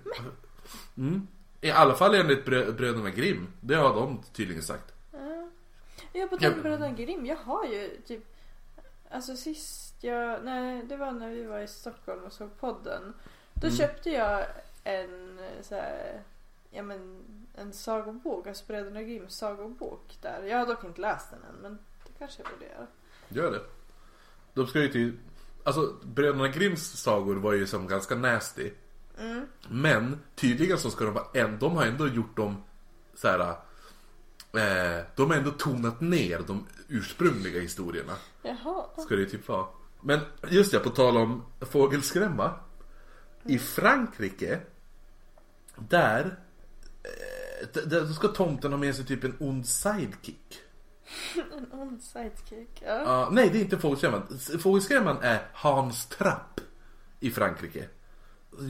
[0.97, 1.27] Mm.
[1.61, 3.47] I alla fall enligt brö- bröderna Grimm.
[3.61, 4.93] Det har de tydligen sagt.
[5.13, 5.51] Jo
[6.13, 6.51] Jag på Ja.
[6.51, 8.25] tal Bröderna Grimm, jag har ju typ
[9.11, 13.15] Alltså sist jag, nej det var när vi var i Stockholm och såg podden.
[13.55, 13.77] Då Mm.
[13.79, 14.47] köpte jag
[14.85, 16.23] en så här,
[16.71, 20.43] ja men en sagobok, alltså Bröderna Grimms sagobok där.
[20.43, 22.87] Jag har dock inte läst den än men det kanske jag borde göra.
[23.29, 23.61] Gör det.
[24.55, 25.19] De ska ju till...
[25.65, 28.71] Alltså Bröderna Grimms sagor var ju som ganska nasty.
[29.19, 29.47] Mm.
[29.69, 32.63] Men tydligen så ska de vara en, de har ändå gjort dem
[33.15, 33.41] så här.
[34.53, 38.13] Eh, de har ändå tonat ner de ursprungliga historierna.
[38.43, 38.85] Jaha.
[38.99, 39.67] Ska det typ vara.
[40.01, 42.55] Men just ja, på tal om fågelskrämma.
[43.45, 44.61] I Frankrike,
[45.77, 46.39] där,
[47.03, 50.61] eh, där ska tomten ha med sig typ en ond sidekick.
[51.57, 52.83] En ond sidekick.
[52.87, 53.03] Ja.
[53.03, 54.23] Ja, nej, det är inte fågelskrämman.
[54.61, 56.61] Fågelskrämman är Hans Trapp
[57.21, 57.89] i Frankrike.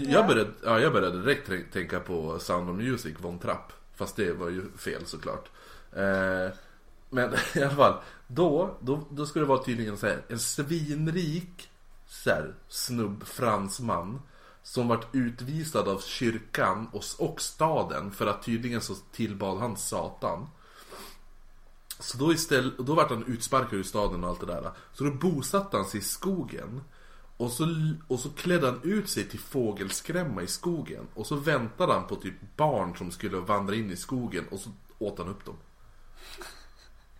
[0.06, 3.72] Jag började, ja, jag började direkt tän- tänka på Sound of Music, Von Trapp.
[3.94, 5.50] Fast det var ju fel såklart.
[5.92, 6.52] Eh,
[7.10, 11.70] men i alla fall, då, då, då skulle det vara tydligen så här, en svinrik
[12.06, 14.20] så här, snubb, fransman.
[14.62, 20.48] Som vart utvisad av kyrkan och, och staden för att tydligen så tillbad han Satan.
[22.00, 24.72] Så då istället, då vart han utsparkad ur staden och allt det där.
[24.92, 26.80] Så då bosatte han sig i skogen.
[27.36, 31.08] Och så, och så klädde han ut sig till fågelskrämma i skogen.
[31.14, 34.70] Och så väntade han på typ barn som skulle vandra in i skogen och så
[34.98, 35.56] åt han upp dem.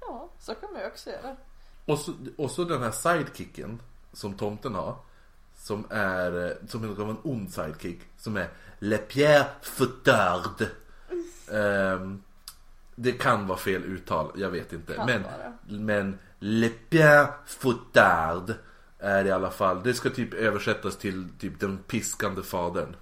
[0.00, 1.36] ja, så kan man ju också göra.
[1.84, 4.96] Och så, och så den här sidekicken som tomten har.
[5.56, 8.00] Som är, som är en ond sidekick.
[8.16, 10.66] Som är Le Pierre Foutard.
[11.52, 12.22] Ehm,
[12.98, 14.94] det kan vara fel uttal, jag vet inte.
[14.94, 15.52] Kan men, vara.
[15.66, 18.54] men Le Pierre Foutard
[18.98, 22.96] är i alla fall, det ska typ översättas till typ den piskande fadern.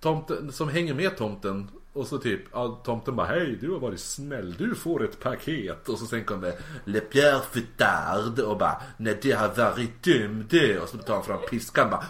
[0.00, 4.00] Tomten, som hänger med tomten och så typ, ja, tomten bara hej du har varit
[4.00, 5.88] snäll, du får ett paket.
[5.88, 6.52] Och så sen kommer
[6.84, 10.78] Le Pierre Foutard och bara nej det har varit dum det.
[10.78, 12.04] Och så tar han fram piskan bara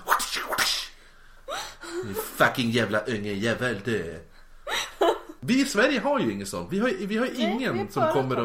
[2.14, 4.27] fucking jävla unge jävel det.
[5.48, 6.72] Vi i Sverige har ju inget sånt.
[6.72, 8.36] Vi har, vi har ingen Nej, som kommer.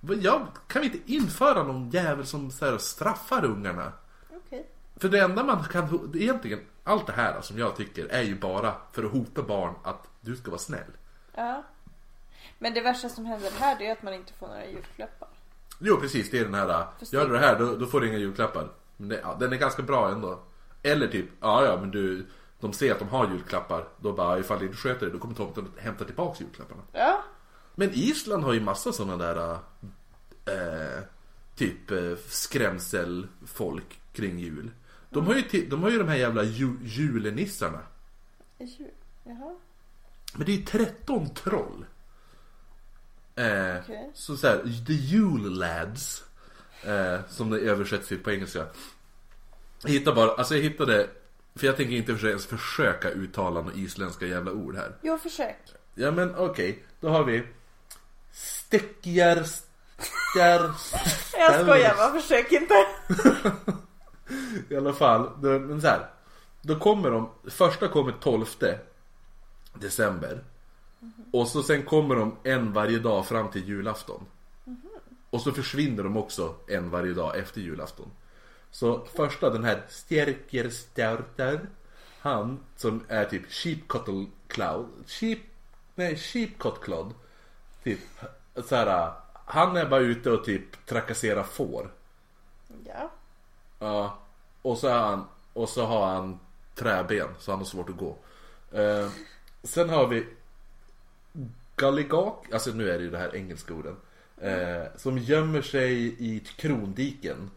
[0.00, 3.92] Vad- Ja, kan vi inte införa någon jävel som så här, straffar ungarna?
[4.32, 4.66] Okej.
[4.96, 8.74] För det enda man kan, egentligen, allt det här som jag tycker är ju bara
[8.92, 10.90] för att hota barn att du ska vara snäll.
[11.34, 11.62] Ja.
[12.58, 15.28] Men det värsta som händer här det är att man inte får några julklappar.
[15.78, 17.20] Jo precis, det är den här, Förstår.
[17.20, 18.68] gör du det här då, då får du inga julklappar.
[18.96, 20.40] Men det, ja, den är ganska bra ändå.
[20.82, 22.26] Eller typ, ja ja men du,
[22.62, 23.88] de ser att de har julklappar.
[24.00, 26.82] Då bara, ifall du inte sköter det, då kommer tomten att hämta tillbaks julklapparna.
[26.92, 27.24] Ja.
[27.74, 29.52] Men Island har ju massa sådana där
[30.44, 31.02] eh,
[31.56, 34.70] Typ eh, skrämselfolk kring jul.
[35.10, 37.80] De har ju, ti- de har ju de här jävla ju, julenissarna.
[38.58, 38.90] Jul.
[39.24, 39.54] Jaha.
[40.34, 41.84] Men det är ju 13 troll.
[43.34, 44.10] Eh, Okej.
[44.14, 46.24] Så så här, The Yule Lads.
[46.84, 48.66] Eh, som det översätts till på engelska.
[49.82, 51.10] Jag hittade bara, alltså jag hittade
[51.54, 54.92] För jag tänker inte ens försöka uttala några isländska jävla ord här.
[55.02, 55.56] Jo, försök.
[55.94, 57.42] Ja men okej, då har vi
[58.32, 59.42] Stäckjar...
[59.44, 60.60] Stär...
[61.38, 62.74] Jag skojar bara, försök inte.
[64.74, 66.10] I alla fall, då, men så här.
[66.62, 68.46] Då kommer de, första kommer 12
[69.74, 70.44] december.
[71.32, 74.26] Och så sen kommer de en varje dag fram till julafton.
[75.30, 78.10] Och så försvinner de också en varje dag efter julafton.
[78.72, 81.60] Så första den här Stjerker Stjärtar.
[82.18, 84.88] Han som är typ Sheepcottle Cloud.
[85.06, 85.38] Sheep,
[85.94, 87.14] nej Sheepcot Cloud.
[87.84, 88.00] Typ
[88.64, 89.12] så här.
[89.34, 91.90] Han är bara ute och typ trakasserar får.
[92.86, 93.10] Ja.
[93.78, 94.18] Ja,
[94.62, 96.38] och så, är han, och så har han
[96.74, 98.16] träben så han har svårt att gå.
[98.72, 99.08] Eh,
[99.62, 100.26] sen har vi
[101.76, 103.96] Galligak, alltså nu är det ju det här engelska orden.
[104.36, 107.50] Eh, som gömmer sig i krondiken.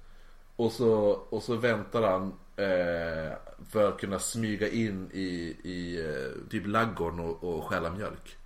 [0.55, 0.91] Och så,
[1.29, 3.37] och så väntar han eh,
[3.69, 8.37] för att kunna smyga in i, i eh, typ laggården och, och stjäla mjölk.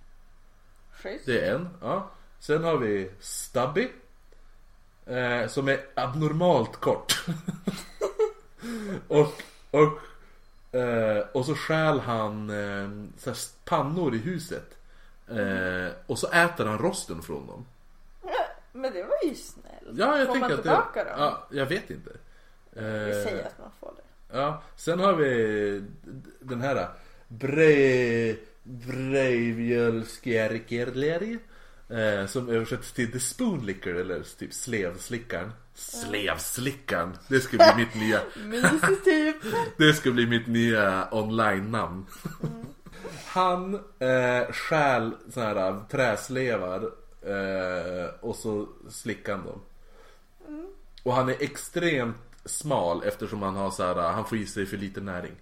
[0.92, 1.26] Schysst.
[1.26, 2.10] Det är en, ja.
[2.38, 3.88] Sen har vi Stubby.
[5.06, 7.24] Eh, som är abnormalt kort.
[9.08, 9.98] och, och,
[10.78, 14.76] eh, och så stjäl han eh, pannor i huset.
[15.28, 17.66] Eh, och så äter han rosten från dem.
[18.72, 19.98] Men det var ju snällt.
[19.98, 21.18] Ja, jag får man att tillbaka det, dem?
[21.20, 22.10] ja, Jag vet inte.
[22.72, 22.84] Vi Eh,
[23.24, 24.02] säger att man får det.
[24.38, 25.82] Ja, sen har vi
[26.40, 26.88] den här
[27.28, 28.34] Bre...
[28.62, 31.38] Breivjölskjärkerleri
[31.88, 37.94] eh, Som översätts till The Spoon Licker eller typ Slevslickaren Slevslickaren, det ska bli mitt
[37.94, 39.36] nya Mysigt typ.
[39.78, 42.06] Det ska bli mitt nya online-namn
[43.26, 46.90] Han eh, stjäl såna här träslevar Eh,
[48.20, 49.60] och så slickar han dem.
[51.02, 54.76] Och han är extremt smal eftersom han har så här, han får i sig för
[54.76, 55.32] lite näring.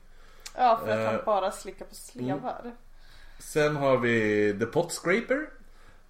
[0.57, 2.73] Ja, för att Eh, han bara slickar på slevar.
[3.38, 5.51] Sen har vi The Pot Scraper.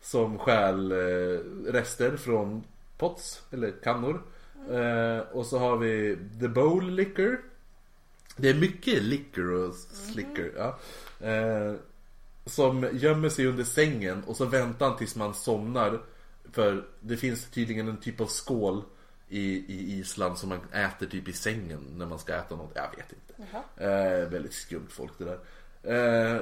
[0.00, 1.38] Som stjäl eh,
[1.72, 2.64] rester från
[2.98, 4.22] pots, eller kannor.
[4.70, 7.40] Eh, och så har vi The Bowl Liquor.
[8.36, 10.52] Det är mycket liquor och slicker.
[10.56, 10.78] Ja.
[12.48, 16.00] Som gömmer sig under sängen och så väntar han tills man somnar.
[16.52, 18.82] För det finns tydligen en typ av skål
[19.28, 19.42] i,
[19.74, 22.72] i Island som man äter typ i sängen när man ska äta något.
[22.74, 23.34] Jag vet inte.
[23.84, 25.38] Eh, väldigt skumt folk det där.
[26.36, 26.40] Eh,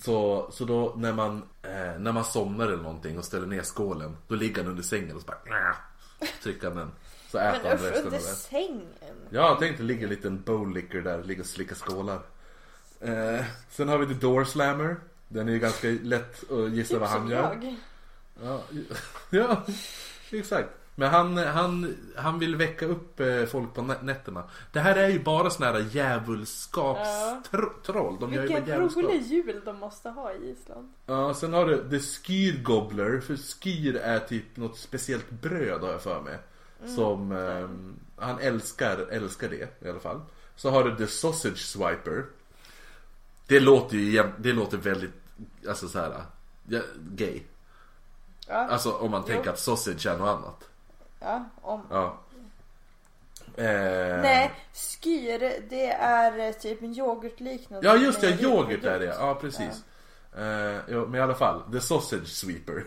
[0.00, 4.16] så, så då när man, eh, när man somnar eller någonting och ställer ner skålen
[4.28, 5.74] Då ligger han under sängen och så bara
[6.42, 6.90] trycker han den.
[7.30, 8.28] Så äter Men han usch, resten under av det.
[8.28, 8.82] sängen.
[9.30, 12.20] Ja, tänk dig ligger en liten bowl liquor där, ligger och slickar skålar.
[13.00, 14.96] Eh, sen har vi The Door Slammer.
[15.32, 17.42] Den är ju ganska lätt att gissa Typ vad han gör.
[17.42, 17.76] jag.
[18.42, 18.62] Ja,
[19.30, 19.62] ja,
[20.30, 20.68] exakt.
[20.94, 24.44] Men han, han, han vill väcka upp eh, folk på nä- nätterna.
[24.72, 28.18] Det här är ju bara såna här djävulskapstroll.
[28.18, 30.92] Bara Vilken rolig jul de måste ha i Island.
[31.06, 33.20] Ja, sen har du The Skyr Gobbler.
[33.20, 36.38] För skyr är typ något speciellt bröd har jag för mig.
[36.96, 40.20] Som ehm, han älskar, älskar det i alla fall.
[40.56, 42.24] Så har du The Sausage Swiper.
[43.46, 45.10] Det låter ju det låter väldigt,
[45.68, 46.24] alltså så här,
[46.68, 47.40] ja, gay.
[48.48, 49.34] Ja, Alltså om man Jo.
[49.34, 50.68] tänker att sausage är något annat.
[51.20, 51.82] ja om...
[51.90, 52.18] Ja.
[53.56, 55.38] Eh, Nej, skyr
[55.70, 57.86] det är eh, typ en yoghurtliknande.
[57.88, 59.84] Ja just det, yoghurt är det ja precis.
[60.36, 62.84] Eh, jo, men i alla fall, The Sausage Sweeper.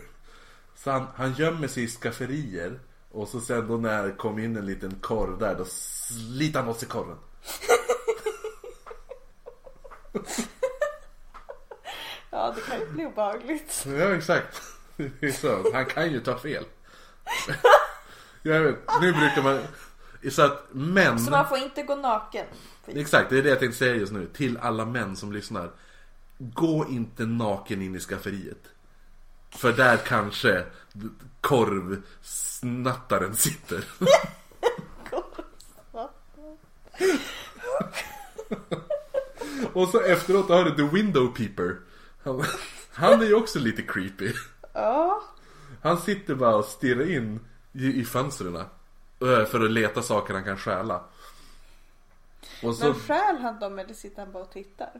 [0.76, 2.80] Så han, han gömmer sig i skafferier
[3.12, 6.68] och så sen då när det kom in en liten korv där då sliter han
[6.68, 7.18] åt sig korven.
[12.36, 13.86] Ja, det kan ju bli obehagligt.
[13.86, 14.62] Ja exakt.
[14.96, 15.72] Det är så.
[15.72, 16.64] Han kan ju ta fel.
[18.42, 19.60] Jag vet, nu brukar man...
[20.30, 21.18] Så att män...
[21.18, 22.46] Så man får inte gå naken.
[22.86, 24.26] Exakt, det är det jag tänkte säga just nu.
[24.26, 25.70] Till alla män som lyssnar.
[26.38, 28.62] Gå inte naken in i skafferiet.
[29.50, 30.64] För där kanske
[31.40, 33.84] korvsnattaren sitter.
[39.72, 41.76] Och så efteråt har du The Window Peeper.
[42.26, 42.44] Han,
[42.92, 44.32] han är ju också lite creepy.
[44.72, 45.22] Ja,
[45.82, 47.40] Han sitter bara och stirrar in
[47.72, 48.56] i, i fönstren.
[48.56, 48.64] eh,
[49.44, 51.04] För att leta saker han kan stjäla.
[52.62, 52.84] Och så...
[52.84, 54.90] men stjäl han dem eller sitter han bara och tittar?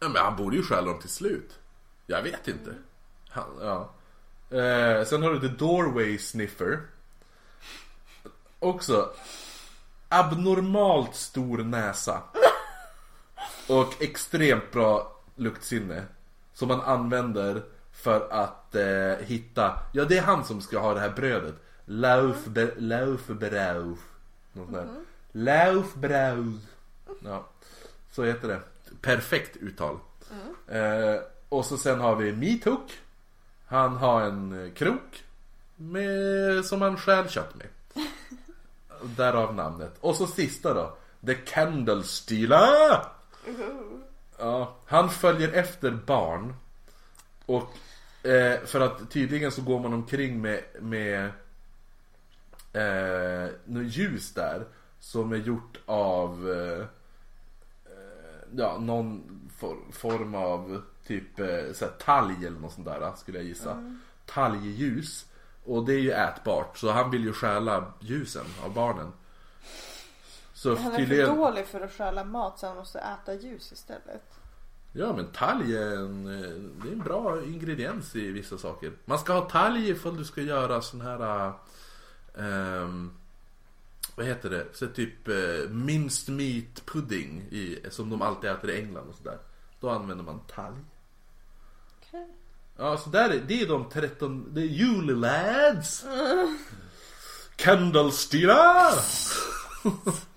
[0.00, 1.58] Ja, men han borde ju stjäla dem till slut.
[2.06, 2.74] Jag vet inte.
[3.28, 3.90] Han, ja.
[4.58, 6.80] eh, sen har du The Doorway Sniffer.
[8.58, 9.10] Också
[10.08, 12.22] abnormalt stor näsa.
[13.68, 16.04] Och extremt bra luktsinne.
[16.56, 21.00] Som man använder för att eh, hitta, ja det är han som ska ha det
[21.00, 21.54] här brödet.
[21.84, 23.98] Laufbe, Laufbrauf.
[24.52, 24.88] Något sånt där.
[25.32, 26.54] Laufbrauf.
[27.24, 27.46] Ja,
[28.12, 28.60] så heter det.
[29.00, 29.98] Perfekt uttal.
[30.68, 33.00] Eh, och så sen har vi Meathook.
[33.66, 35.24] Han har en krok.
[35.76, 37.68] Med, som han stjäl kött med.
[39.16, 39.94] Därav namnet.
[40.00, 40.96] Och så sista då.
[41.26, 43.04] The Candle Stealer.
[44.38, 46.54] Ja, han följer efter barn.
[47.46, 47.76] Och
[48.26, 51.24] eh, för att tydligen så går man omkring med, med
[52.72, 54.66] eh, något ljus där.
[55.00, 56.86] Som är gjort av eh,
[58.56, 59.22] ja, någon
[59.56, 63.98] for, form av typ eh, så här, talg eller något sånt där skulle jag gissa.
[64.26, 65.26] Talgljus.
[65.64, 66.78] Och det är ju ätbart.
[66.78, 69.12] Så han vill ju stjäla ljusen av barnen.
[70.56, 71.26] Så Han är tydligen...
[71.26, 74.22] för dålig för att stjäla mat så han måste äta ljus istället.
[74.92, 76.50] Ja men talg är en, eh,
[76.82, 78.92] det är en bra ingrediens i vissa saker.
[79.04, 81.52] Man ska ha talg ifall du ska göra sån här
[82.38, 83.12] ehm,
[84.14, 84.66] Vad heter det?
[84.72, 89.38] Så typ uh, minced meat pudding i, som de alltid äter i England och sådär.
[89.80, 90.76] Då använder man talg.
[92.00, 92.28] Okej.
[92.76, 96.04] Ja så där är, det är de 13, det är Julie lads!
[97.56, 98.90] Candlestina!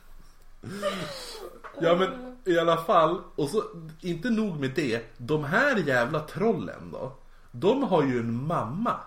[1.82, 3.63] Ja men i alla fall, och så
[4.02, 7.13] inte nog med det, de här jävla trollen då,
[7.52, 9.00] de har ju en mamma.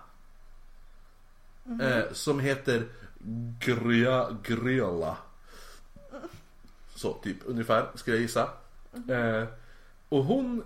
[1.80, 2.88] Eh, som heter
[3.58, 5.16] Grya, Gryola.
[6.94, 8.48] Så typ ungefär, skulle jag gissa.
[9.08, 9.44] Eh,
[10.08, 10.64] och hon,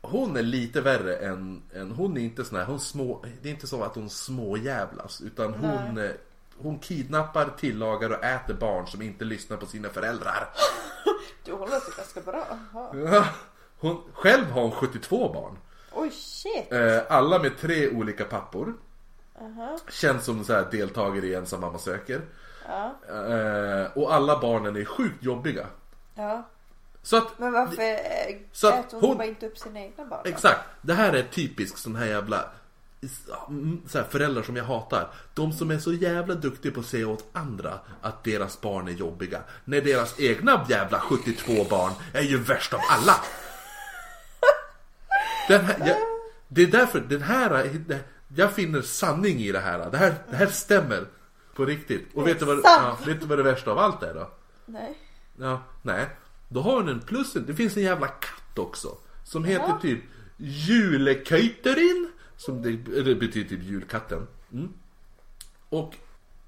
[0.00, 3.52] hon är lite värre än, än hon är inte sån här, hon små, det är
[3.52, 6.10] inte så att hon småjävlas utan hon, eh,
[6.62, 10.48] hon kidnappar, tillagar och äter barn som inte lyssnar på sina föräldrar.
[11.44, 12.46] Du håller sig ganska bra.
[13.12, 13.24] Ja,
[13.80, 15.58] Hon, själv har hon 72 barn.
[15.92, 16.72] Oj shit.
[16.72, 18.74] Eh, alla med tre olika pappor.
[19.40, 19.78] Aha.
[19.90, 22.20] Känns som så här deltagare i Ensam mamma söker.
[22.68, 22.94] Ja.
[23.08, 25.66] Eh, och alla barnen är sjukt jobbiga.
[26.14, 26.48] Ja.
[27.02, 27.98] Så att, Men varför
[28.52, 30.20] Så att äter hon, hon- bara inte upp sina egna barn?
[30.24, 30.60] exakt.
[30.82, 32.44] Det här är typiskt sån här jävla
[33.88, 35.10] så här föräldrar som jag hatar.
[35.34, 38.92] De som är så jävla duktiga på att säga åt andra att deras barn är
[38.92, 39.40] jobbiga.
[39.64, 43.16] När deras egna jävla 72 barn är ju värst av alla.
[45.48, 45.96] Här, jag,
[46.48, 47.70] det är därför den här,
[48.36, 49.90] jag finner sanning i det här.
[49.90, 51.06] Det här, det här stämmer.
[51.54, 52.08] På riktigt.
[52.14, 54.30] Och vet du, vad, ja, vet du vad det värsta av allt är då?
[54.66, 54.98] Nej.
[55.38, 56.06] Ja, nej.
[56.48, 57.32] Då har hon en plus.
[57.32, 58.88] Det finns en jävla katt också.
[59.24, 59.78] Som heter Ja.
[59.82, 60.00] typ
[60.36, 62.09] Juleköyterin.
[62.40, 62.70] Som det,
[63.02, 64.26] det betyder typ julkatten.
[64.52, 64.72] Mm.
[65.68, 65.96] Och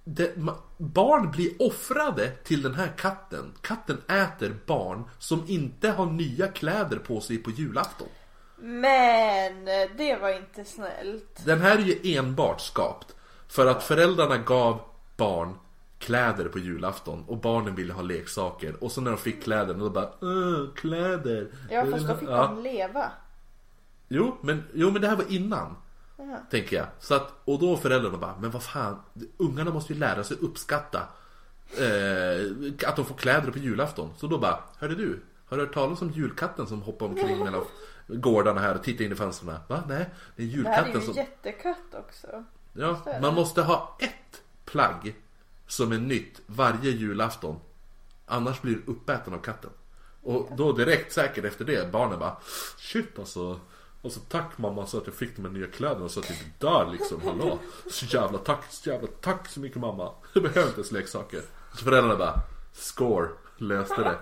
[0.05, 3.53] det, ma, barn blir offrade till den här katten.
[3.61, 8.09] Katten äter barn som inte har nya kläder på sig på julafton.
[8.57, 9.65] Men
[9.97, 11.43] det var inte snällt.
[11.47, 13.15] Den här är ju enbart skapt
[13.49, 14.81] för att föräldrarna gav
[15.17, 15.55] barn
[15.99, 19.91] kläder på julafton och barnen ville ha leksaker och så när de fick kläderna då
[19.91, 21.49] bara Åh, kläder.
[21.71, 22.43] Ja fast då fick Ja.
[22.47, 23.11] de leva.
[24.14, 25.77] Jo, men, jo men det här var innan.
[26.16, 26.38] Jaha.
[26.51, 26.87] Tänker jag.
[26.98, 29.03] Så att, och då föräldrarna bara, men vad fan,
[29.37, 30.98] ungarna måste ju lära sig uppskatta
[31.79, 34.11] eh, att de får kläder på julafton.
[34.16, 37.64] Så då bara, hörde du, har du hört talas om julkatten som hoppar omkring mellan
[38.07, 39.55] gårdarna här och tittar in i fönstren?
[39.68, 39.83] Va?
[39.88, 41.14] Nej, det är Det här är julkatten ju som...
[41.14, 42.44] jättekatt också.
[42.72, 45.14] Ja, man måste ha ett plagg
[45.66, 47.61] som är nytt varje julafton.
[48.27, 49.70] Annars blir du uppäten av katten.
[50.22, 52.37] Och då direkt säkert efter det, barnen bara
[52.79, 53.61] Shit alltså.
[54.03, 56.38] Och så tack mamma så att jag fick de här nya kläderna så att jag
[56.38, 57.59] inte dör liksom, hallå.
[57.91, 60.12] Så jävla tack, så jävla tack så mycket mamma.
[60.33, 61.41] Jag behöver inte ens leksaker.
[61.79, 62.41] Så föräldrarna bara
[62.73, 64.19] Score, löste det.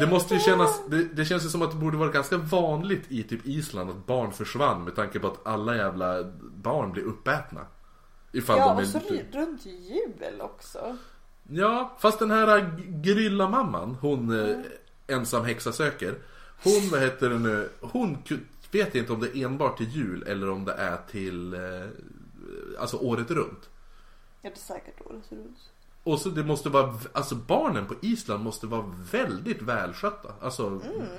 [0.00, 3.02] Det måste ju kännas, det, det känns ju som att det borde vara ganska vanligt
[3.08, 7.60] i typ Island att barn försvann med tanke på att alla jävla barn blir uppätna.
[8.32, 10.96] Ifall Ja de är och så ry- runt jul också.
[11.48, 14.56] Ja, fast den här Grylla-mamman, hon eh,
[15.06, 16.14] ensam häxa söker.
[16.64, 18.22] Hon, vad heter det nu, hon
[18.70, 21.60] vet inte om det är enbart till jul eller om det är till, eh,
[22.78, 23.68] alltså året runt.
[24.42, 25.58] Ja det är säkert året runt.
[26.02, 30.34] Och så det måste vara, alltså barnen på Island måste vara väldigt välskötta.
[30.40, 30.70] Alltså,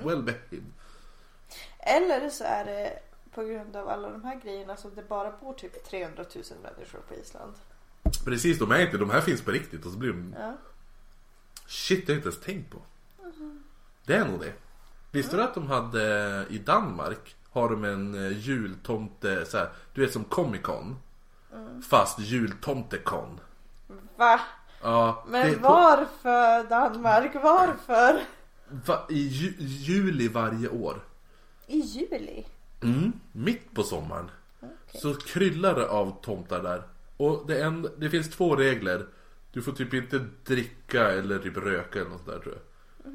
[0.03, 0.63] well behaved.
[1.79, 2.99] Eller så är det
[3.33, 6.99] på grund av alla de här grejerna som det bara bor typ 300 000 människor
[7.07, 7.53] på Island.
[8.25, 10.57] Precis, de är inte, de här finns på riktigt och så blir de, Ja.
[11.67, 12.77] shit det har jag inte ens tänkt på.
[14.05, 14.53] Det är nog det.
[15.11, 20.01] Visste du att de hade i Danmark har de en eh, jultomte, så här, du
[20.01, 20.95] vet som Comic Con.
[21.89, 23.39] Fast jultomtekon.
[24.17, 24.39] Va?
[24.81, 27.35] Ja, Men på- varför Danmark?
[27.43, 28.21] Varför?
[28.85, 31.01] va, I ju, juli varje år.
[31.67, 32.45] I juli?
[32.81, 34.31] Mm, mitt på sommaren.
[34.59, 35.01] Okej.
[35.01, 36.83] Så kryllar det av tomtar där.
[37.17, 39.05] Och det, en, det finns två regler.
[39.51, 43.13] Du får typ inte dricka eller typ röka eller något där tror jag.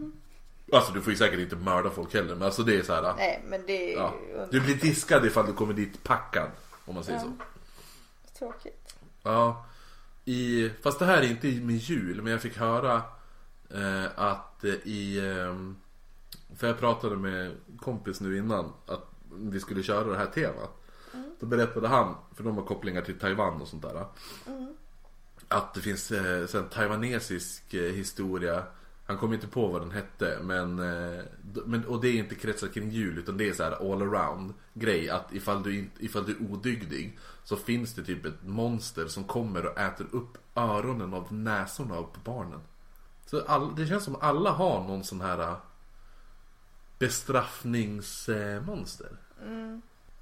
[0.74, 3.14] Alltså du får ju säkert inte mörda folk heller men alltså det är så här.
[3.16, 4.14] Nej men det är Ja.
[4.28, 6.48] ju Du blir diskad ifall du kommer dit packad.
[6.84, 7.24] Om man säger Ja.
[7.24, 8.38] så.
[8.38, 8.94] tråkigt.
[9.22, 9.66] Ja.
[10.24, 13.02] I, fast det här är inte med jul men jag fick höra
[13.70, 15.18] eh, att eh, i...
[15.18, 15.72] Eh,
[16.56, 20.80] för jag pratade med kompis nu innan att vi skulle köra det här temat.
[21.40, 24.06] Då berättade han, för de har kopplingar till Taiwan och sånt där.
[25.48, 28.62] Att det finns eh, en taiwanesisk eh, historia.
[29.06, 31.24] Han kom inte på vad den hette men, eh,
[31.66, 34.54] men och det är inte kretsat kring jul utan det är så här all around
[34.74, 39.24] grej att ifall du, ifall du är odygdig så finns det typ ett monster som
[39.24, 42.60] kommer och äter upp öronen av näsorna på barnen.
[43.26, 45.56] Så all, det känns som alla har någon sån här eh,
[46.98, 49.16] bestraffningsmonster.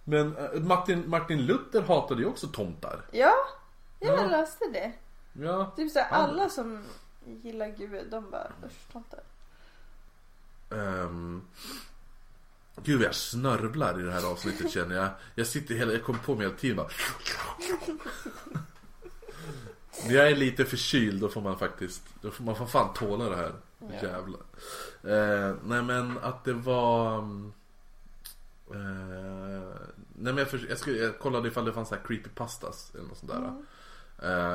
[0.04, 3.00] Men eh, Martin, Martin Luther hatade ju också tomtar.
[3.12, 3.32] Ja,
[4.00, 4.24] jag Ja.
[4.26, 4.92] läste det.
[5.44, 5.72] Ja.
[5.76, 6.82] Typ såhär, alla som
[7.26, 9.20] gillar Gud, de bara usch tomtar.
[10.68, 11.42] Um,
[12.76, 15.08] gud vad jag snörvlar i det här avsnittet känner jag.
[15.34, 16.88] Jag sitter hela, jag kommer på mig hela tiden bara.
[20.06, 23.28] När jag är lite förkyld då får man faktiskt, då får man får fan tåla
[23.28, 23.52] det här.
[23.78, 24.08] Ja.
[24.08, 24.40] Jävlar.
[25.02, 27.18] Eh, nej men att det var...
[28.70, 29.64] eh,
[30.14, 33.04] nej men jag, för, jag, skulle, jag kollade ifall det fanns så här creepypastas eller
[33.08, 33.52] något sånt där.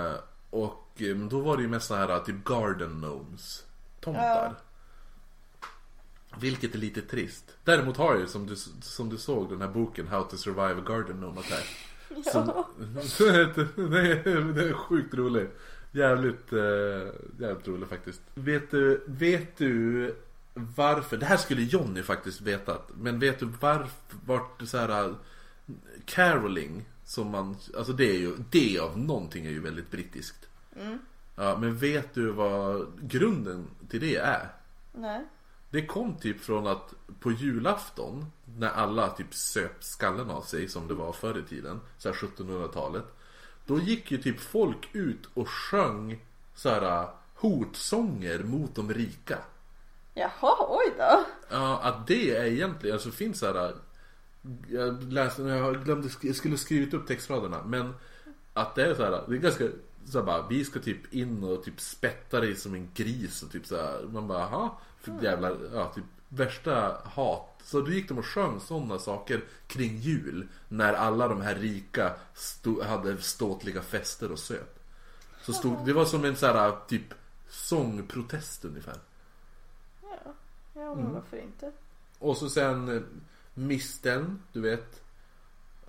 [0.08, 0.16] Eh,
[0.50, 3.66] och eh, då var det ju mest så här typ garden gnomes.
[4.00, 4.24] Tomtar.
[4.24, 4.56] Ja.
[6.40, 7.58] Vilket är lite trist.
[7.64, 10.82] Däremot har jag ju som du, som du såg den här boken How to survive
[10.82, 11.68] a garden gnome attack.
[12.32, 12.46] Som,
[13.76, 15.50] det, är, det är sjukt rolig.
[15.92, 16.60] Jävligt, eh,
[17.40, 18.22] jävligt rolig faktiskt.
[18.34, 20.16] Vet du, vet du
[20.54, 22.78] varför, det här skulle Jonny faktiskt veta.
[22.94, 25.16] Men vet du varför, vart så här
[26.06, 30.48] caroling som man, alltså det är ju, det av någonting är ju väldigt brittiskt.
[31.36, 34.50] Ja, men vet du vad grunden till det är?
[34.94, 35.26] Nej.
[35.70, 38.26] Det kom typ från att på julafton
[38.58, 42.16] när alla typ söp skallen av sig som det var förr i tiden, så här
[42.16, 43.06] 1700-talet.
[43.66, 49.38] Då gick ju typ folk ut och sjöng så här hotsånger mot de rika.
[50.14, 51.24] Jaha, oj då.
[51.50, 53.76] Ja, att det är egentligen, alltså finns så här.
[54.68, 57.94] Jag läste, jag glömde, jag skulle skrivit upp textraderna men
[58.54, 59.66] att det är så här, det är ganska
[60.06, 63.52] så här bara, vi ska typ in och typ spätta dig som en gris och
[63.52, 67.62] typ så här, man bara, jaha, för jävla, ja typ värsta hat.
[67.64, 72.14] Så då gick de och sjöng sådana saker kring jul när alla de här rika
[72.34, 74.80] stod, hade ståtliga fester och söp.
[75.42, 77.14] Så stod, det var som en så här typ
[77.50, 78.98] sångprotest ungefär.
[80.02, 80.34] Ja,
[80.74, 81.72] ja men varför inte?
[82.20, 83.06] Och så sen
[83.58, 85.02] misteln, du vet.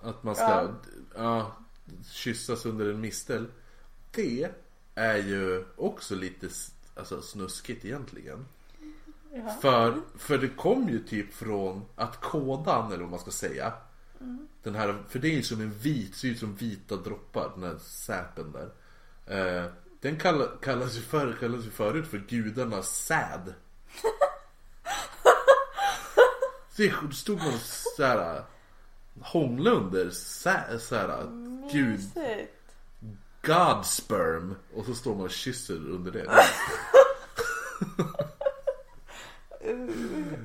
[0.01, 0.73] Att man ska Ja.
[1.15, 1.57] ja.
[2.11, 3.47] kyssas under en mistel.
[4.11, 4.49] Det
[4.95, 6.49] är ju också lite
[6.95, 8.45] alltså, snuskigt egentligen.
[9.33, 9.49] Ja.
[9.61, 13.73] För, för det kom ju typ från att kådan, eller vad man ska säga.
[14.63, 17.63] Den här, för det är ju som en vit, ser ut som vita droppar, den
[17.63, 18.71] här säpen där.
[19.25, 23.53] Eh, den kall, kallas ju för, kallas ju förut för gudarnas säd.
[26.79, 27.53] Det stod man
[27.97, 28.43] såhär
[29.21, 31.23] hångla under sä, såhär,
[31.71, 31.99] gud.
[33.41, 34.55] God sperm.
[34.75, 36.25] Och så står man och kysser under det.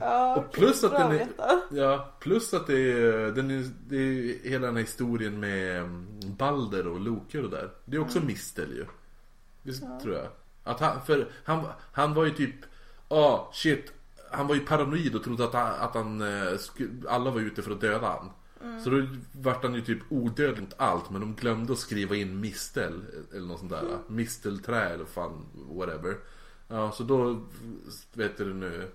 [0.01, 1.29] Ja, Och plus att den är,
[1.71, 6.07] ja, plus att det är, den är, det är hela den här historien med mm,
[6.39, 7.71] Balder och Loke och det där.
[7.85, 8.87] Det är också mistel ju.
[9.63, 10.29] Det tror jag.
[10.65, 12.55] Att han, för han, han var ju typ,
[13.09, 13.93] ah shit.
[14.35, 16.59] Han var ju paranoid och trodde att han, att han eh,
[17.09, 18.31] alla var ute för att döda han.
[18.85, 22.41] Så då vart han ju typ odödlig mot allt men de glömde att skriva in
[22.41, 23.99] mistel eller något sånt där.
[24.09, 26.17] Mistelträ eller fan whatever.
[26.69, 27.47] Ja så då,
[28.13, 28.91] vet du nu.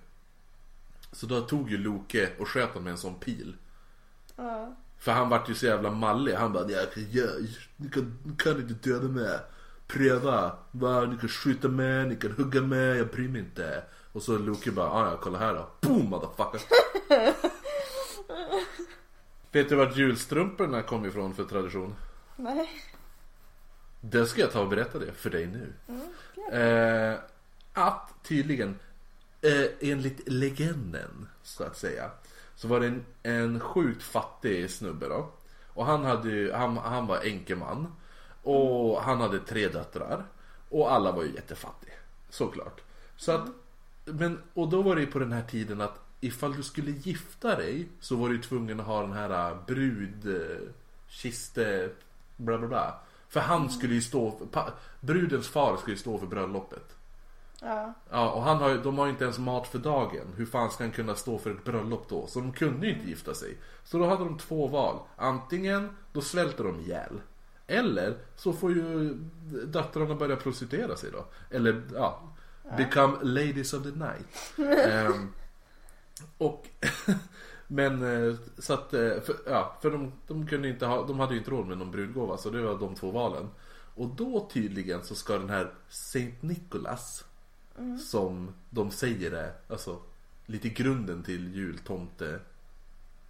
[1.12, 3.56] Så då tog ju Loke och sköt honom med en sån pil.
[4.36, 4.76] Ja.
[4.98, 6.34] För han vart ju så jävla mallig.
[6.34, 7.30] Han bara, jag jag,
[7.76, 9.40] ni, kan, ni kan inte döda mig.
[9.88, 10.56] Pröva.
[10.72, 13.84] Va, ni kan skjuta mig, ni kan hugga mig, jag bryr mig inte.
[14.12, 15.68] Och så Loke bara, ah, ja kolla här då.
[15.82, 16.62] Boom motherfucker.
[19.52, 21.96] Vet du vart julstrumporna kom ifrån för tradition?
[22.36, 22.70] Nej.
[24.02, 25.74] Det ska jag ta och berätta det för dig nu.
[26.58, 27.20] eh,
[27.74, 28.80] att tydligen,
[29.42, 32.12] eh, enligt legenden så att säga.
[32.56, 35.30] Så var det en, en sjukt fattig snubbe då.
[35.74, 37.96] Och han, hade, ju- han, han var enkeman.
[38.44, 40.26] Och han hade tre döttrar.
[40.70, 41.94] Och alla var ju jättefattiga.
[42.30, 42.82] Såklart.
[43.18, 43.48] Så att,
[44.14, 47.56] men, och då var det ju på den här tiden att ifall du skulle gifta
[47.56, 50.58] dig så var du tvungen att ha den här äh, brud, äh,
[51.08, 51.90] kiste,
[52.38, 53.00] bla bla bla.
[53.30, 56.96] För han skulle ju stå, pa, brudens far skulle ju stå för bröllopet.
[57.62, 57.94] Ja.
[58.10, 60.28] Ja, och han har, de har ju inte ens mat för dagen.
[60.36, 62.28] Hur fan ska han kunna stå för ett bröllop då?
[62.28, 63.58] Så de kunde ju inte gifta sig.
[63.84, 65.00] Så då hade de två val.
[65.16, 67.22] Antingen, då svälter de ihjäl.
[67.68, 69.14] Eller så får ju
[69.66, 71.26] döttrarna börja prostituera sig då.
[71.50, 72.29] Eller ja,
[72.78, 74.54] become ladies of the night.
[74.88, 75.34] Ehm,
[76.38, 76.68] och
[77.72, 81.34] Men eh, så att, eh, för, ja, för de, de kunde inte ha, de hade
[81.34, 83.50] ju inte råd med någon brudgåva så det var de två valen.
[83.96, 87.26] Och då tydligen så ska den här Saint Nicholas
[87.98, 90.00] som de säger är alltså
[90.46, 92.40] lite grunden till jultomte.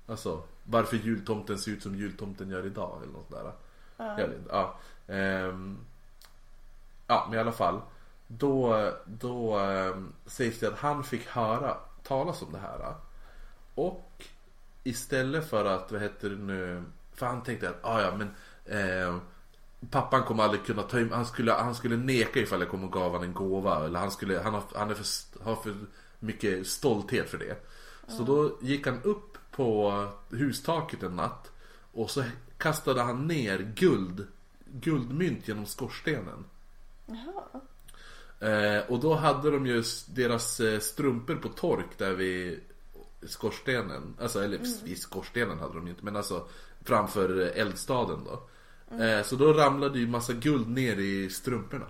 [0.07, 3.51] Alltså varför jultomten ser ut som jultomten gör idag eller något där.
[4.11, 4.79] Inte, ja.
[5.07, 5.77] Ehm,
[7.07, 7.81] ja men i alla fall.
[8.31, 12.93] Då, då ehm, sägs det att han fick höra talas om det här.
[13.75, 14.25] Och
[14.83, 18.31] istället för att, vad heter det nu, för han tänkte att, ah, ja men
[18.65, 19.17] eh,
[19.89, 22.91] Pappan kommer aldrig kunna ta in, han skulle, han skulle neka ifall jag kom och
[22.91, 23.85] gav honom en gåva.
[23.85, 25.75] Eller han skulle, han har, han är för, har för
[26.19, 27.65] mycket stolthet för det.
[28.07, 31.51] Så då gick han upp på hustaket en natt.
[31.91, 32.23] Och så
[32.57, 34.27] kastade han ner guld,
[34.65, 36.45] guldmynt genom skorstenen.
[37.05, 37.61] Jaha.
[38.39, 42.59] Eh, och då hade de ju deras eh, strumpor på tork där vid
[43.21, 44.15] skorstenen.
[44.19, 46.47] Alltså, eller vid skorstenen hade de ju inte, men alltså
[46.83, 48.49] framför eh, eldstaden då.
[49.03, 51.85] Eh, så då ramlade ju massa guld ner i strumporna.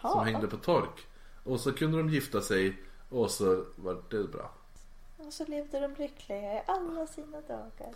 [0.00, 0.24] Som Jaha.
[0.24, 1.06] hängde på tork.
[1.44, 2.76] Och så kunde de gifta sig
[3.08, 4.52] och så var det bra.
[5.16, 7.94] Och så levde de lyckliga i alla sina dagar.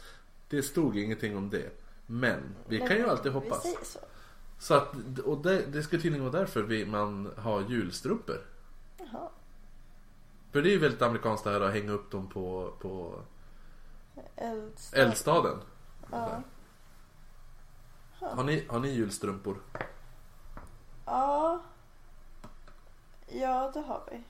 [0.49, 1.71] Det stod ingenting om det.
[2.07, 3.99] Men vi kan ju alltid hoppas.
[4.65, 4.75] Så.
[4.75, 8.41] Att, och det, det ska tydligen vara därför vi, man har julstrumpor.
[8.99, 9.29] Jaha.
[10.53, 13.21] För det är ju väldigt amerikanskt det här att hänga upp dem på, på
[14.37, 14.97] Eldstad.
[14.97, 15.59] eldstaden.
[16.11, 16.43] Ja.
[18.21, 19.57] Har ni, har ni julstrumpor?
[21.05, 21.61] Ja.
[23.29, 24.23] Ja, det har vi.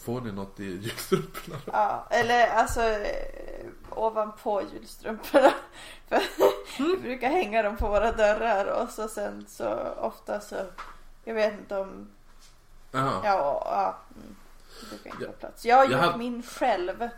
[0.00, 1.58] Får ni något i julstrumporna?
[1.66, 5.52] Ja, eller alltså eh, ovanpå julstrumporna.
[6.08, 6.20] För
[6.78, 10.56] vi brukar hänga dem på våra dörrar och så sen så ofta så,
[11.24, 12.08] jag vet inte om,
[12.90, 13.20] Jaha.
[13.24, 14.36] ja, ja mm,
[14.90, 15.64] brukar inte få plats.
[15.64, 17.08] Jag har jag gjort hade- min själv.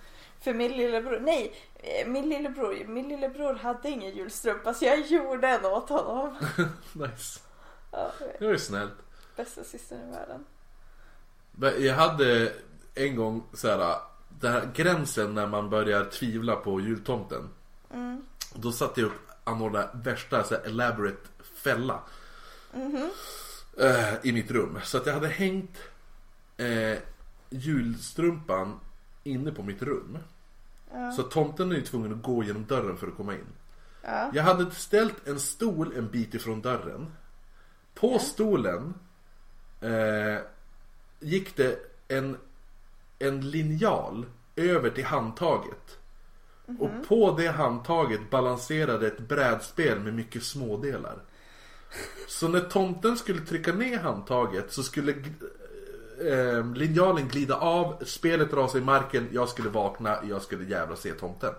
[0.41, 5.49] För min lillebror, nej, eh, min lillebror, min lillebror hade ingen julstrumpa så jag gjorde
[5.49, 6.37] en åt honom.
[6.93, 7.41] Nice.
[7.93, 8.29] Ja, jag.
[8.39, 8.93] Det var ju snällt.
[9.37, 10.45] bästa systern i världen.
[11.85, 12.53] Jag hade
[12.95, 13.97] en gång så här,
[14.29, 17.49] den här gränsen när man börjar tvivla på jultomten.
[17.95, 18.25] Mm.
[18.55, 22.01] Då satte jag upp anordnade värsta så här, elaborate fälla.
[22.75, 23.11] Mhm.
[23.81, 24.79] eh, I mitt rum.
[24.85, 25.77] Så att jag hade hängt
[26.57, 26.99] eh,
[27.51, 28.81] julstrumpan
[29.25, 30.19] inne på mitt rum.
[30.93, 31.13] Ja.
[31.13, 33.47] Så tomten är ju tvungen att gå genom dörren för att komma in.
[34.03, 34.31] Ja.
[34.35, 37.13] Jag hade ställt en stol en bit ifrån dörren.
[37.95, 38.95] På stolen
[39.81, 40.39] eh,
[41.21, 41.79] gick det
[42.09, 42.37] en,
[43.19, 44.27] en linjal
[44.57, 45.98] över till handtaget.
[46.79, 51.19] Och på det handtaget balanserade ett brädspel med mycket smådelar.
[52.29, 58.79] Så när tomten skulle trycka ner handtaget så skulle eh, linjalen glida av, spelet rasa
[58.79, 61.55] i marken, jag skulle vakna, jag skulle jävla se tomten.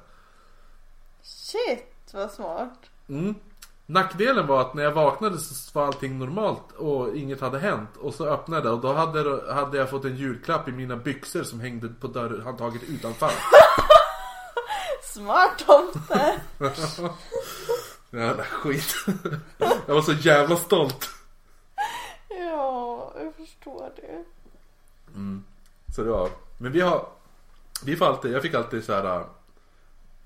[1.22, 2.80] Shit vad smart.
[3.10, 3.36] Mm.
[3.86, 7.89] Nackdelen var att när jag vaknade så var allting normalt och inget hade hänt.
[7.99, 11.43] Och så öppnade jag och då hade, hade jag fått en julklapp i mina byxor
[11.43, 13.32] som hängde på dörrhandtaget utanför.
[15.14, 16.41] Smart tomte.
[18.12, 18.95] Jävla skit.
[19.88, 21.10] Jag var så jävla stolt.
[22.30, 24.24] ja, jag förstår det.
[25.95, 27.10] Så det var, men vi har,
[27.86, 29.26] vi får alltid, jag fick alltid så här.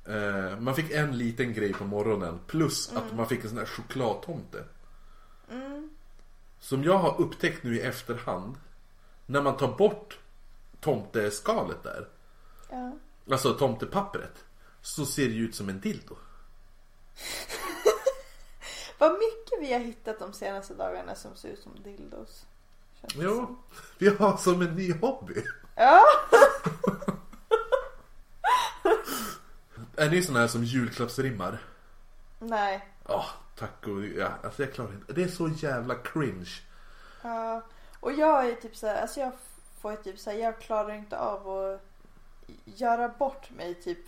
[0.05, 3.65] Eh, man fick en liten grej på morgonen plus att man fick en sån här
[3.65, 4.63] chokladtomte.
[6.59, 8.55] Som jag har upptäckt nu i efterhand.
[9.25, 10.19] När man tar bort
[10.79, 12.07] tomteskalet där.
[12.69, 12.91] Ja.
[13.31, 14.45] Alltså tomtepappret.
[14.85, 16.15] Så ser det ju ut som en dildo.
[18.97, 22.45] Vad mycket vi har hittat de senaste dagarna som ser ut som dildos.
[23.01, 23.59] Känns Jo, som.
[23.97, 25.43] vi har som en ny hobby.
[25.75, 26.01] Ja.
[29.95, 31.61] Är ni såna här som julklappsrimmar?
[32.39, 32.87] Nej.
[33.07, 33.25] Ja,
[33.55, 35.13] tack och ja, alltså jag klarar inte.
[35.13, 36.49] Det är så jävla cringe.
[37.21, 37.61] Ja.
[37.99, 39.31] Och jag är typ så här, alltså jag
[39.81, 41.81] får ju typ så här, jag klarar inte av att
[42.65, 43.99] göra bort mig typ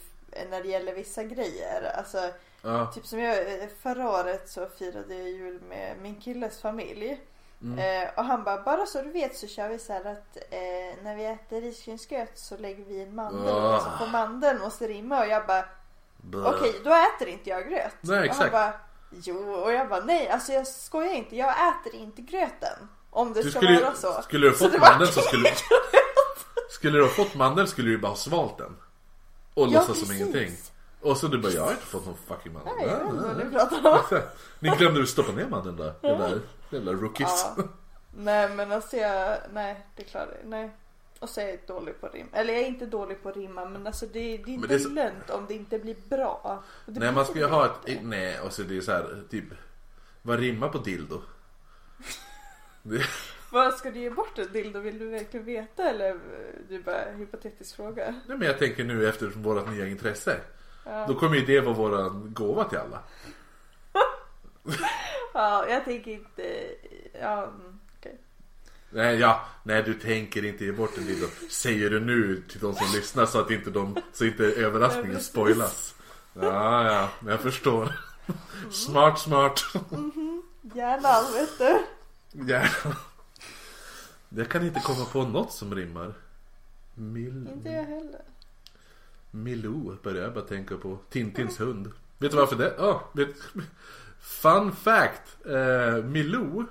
[0.49, 1.91] när det gäller vissa grejer.
[1.97, 2.29] Alltså
[2.61, 3.37] Ja, Typ som jag,
[3.81, 7.21] förra året så firade jag jul med min killes familj.
[7.77, 11.03] Eh, och han bara, bara så du vet så kör vi så här att eh,
[11.03, 13.75] när vi äter risgrynsgröt så lägger vi en mandel Ah.
[13.75, 15.65] och så får mandeln måste rimma och jag bara,
[16.45, 17.95] okej då äter inte jag gröt.
[18.01, 18.41] Nej, Och exakt.
[18.41, 18.73] han bara,
[19.11, 22.87] jo och jag bara, nej alltså jag skojar inte, jag äter inte gröten.
[23.09, 24.21] Om det Du ska skulle, vara så.
[24.21, 25.49] skulle du Så fått var mandeln så skulle
[26.69, 28.77] Skulle du ha fått mandeln skulle du bara ha svalt den.
[29.55, 30.51] Och Ja, låtsas som ingenting.
[31.01, 32.73] Och så du bara, jag har inte fått någon fucking mandel.
[32.77, 34.21] Nej, jag vet inte vad du pratar om.
[34.59, 35.93] Ni glömde att stoppa ner mandeln där.
[36.03, 36.29] Jävla,
[36.69, 37.45] jävla rookies.
[37.57, 37.63] Ja.
[38.17, 40.71] Nej men alltså jag, nej det klarar jag nej.
[41.19, 42.27] Och så är jag dålig på rim.
[42.33, 44.75] Eller jag är inte dålig på att rimma men alltså det, det är inte det
[44.75, 46.63] är så- lönt om det inte blir bra.
[46.85, 49.45] Nej man ska ju inte ha ett, nej och så det är så här typ
[50.21, 51.21] Vad rimmar på dildo?
[52.83, 53.03] Det,
[53.49, 54.79] Vad ska du ge bort en dildo?
[54.79, 56.15] Vill du verkligen veta eller eh,
[56.69, 58.05] du bara hypotetisk fråga?
[58.27, 60.37] nej men jag tänker nu efter vårat nya intresse
[60.87, 61.05] Ja.
[61.07, 62.99] Då kommer ju det vara våran gåva till alla
[65.33, 66.65] Ja, jag tänker inte,
[67.21, 68.17] ja mm, okej.
[68.89, 72.73] Nej ja, nej du tänker inte ge bort en dildo Säger du nu till de
[72.75, 75.27] som lyssnar så att inte de, så inte Ja, överraskningen precis.
[75.31, 75.95] spoilas
[76.33, 76.83] Ja
[77.23, 77.93] ja, jag förstår
[78.71, 79.63] Smart smart
[80.75, 81.79] Hjärnan vet du.
[82.51, 82.95] Gärna
[84.35, 86.13] Jag kan inte komma på något som rimmar
[86.93, 87.47] Mil...
[87.53, 88.21] Inte jag heller.
[89.31, 90.97] Milou börjar jag bara tänka på.
[91.09, 91.91] Tintins hund.
[92.17, 92.73] Vet du varför det?
[92.77, 93.35] Ja, vet...
[94.19, 95.45] Fun fact.
[95.45, 96.65] Eh, Milou.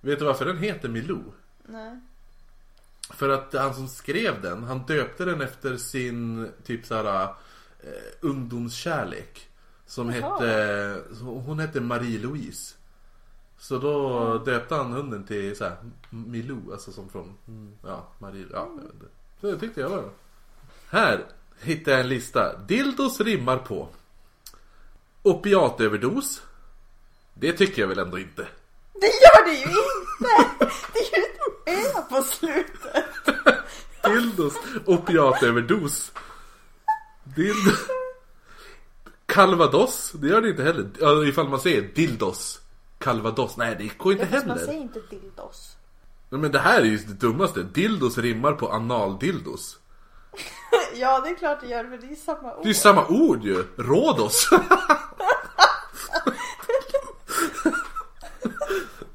[0.00, 1.22] Vet du varför den heter Milou?
[1.66, 2.00] Nej.
[3.10, 7.24] För att han som skrev den, han döpte den efter sin typ såhär
[7.80, 7.90] eh,
[8.20, 9.48] ungdomskärlek.
[9.86, 10.40] Som Jaha.
[10.40, 12.74] hette, hon hette Marie-Louise.
[13.62, 15.76] Så då döpte han hunden till såhär
[16.10, 19.06] Milou, alltså som från, mm, ja, Marie, ja, jag vet inte.
[19.40, 20.10] Så det tyckte jag var
[20.88, 21.24] Här
[21.60, 22.58] hittade jag en lista.
[22.58, 23.88] Dildos rimmar på.
[25.22, 26.42] Opiatöverdos.
[27.34, 28.46] Det tycker jag väl ändå inte.
[28.92, 30.70] Det gör det ju inte!
[30.92, 33.04] Det är ju ett ö på slutet.
[34.04, 34.54] Dildos.
[34.86, 36.12] Opiatöverdos.
[37.24, 37.76] Dild...
[39.26, 40.12] Calvados.
[40.14, 41.28] Det gör det inte heller.
[41.28, 42.61] Ifall man säger dildos.
[43.02, 43.56] Calvados.
[43.56, 44.56] Nej, det går inte man heller.
[44.56, 45.76] säger inte dildos.
[46.28, 47.62] Nej, Men det här är ju det dummaste.
[47.62, 49.78] Dildos rimmar på analdildos.
[50.94, 52.64] ja, det är klart det gör, men det är samma ord.
[52.64, 53.64] Det är samma ord ju.
[53.76, 54.48] Rhodos.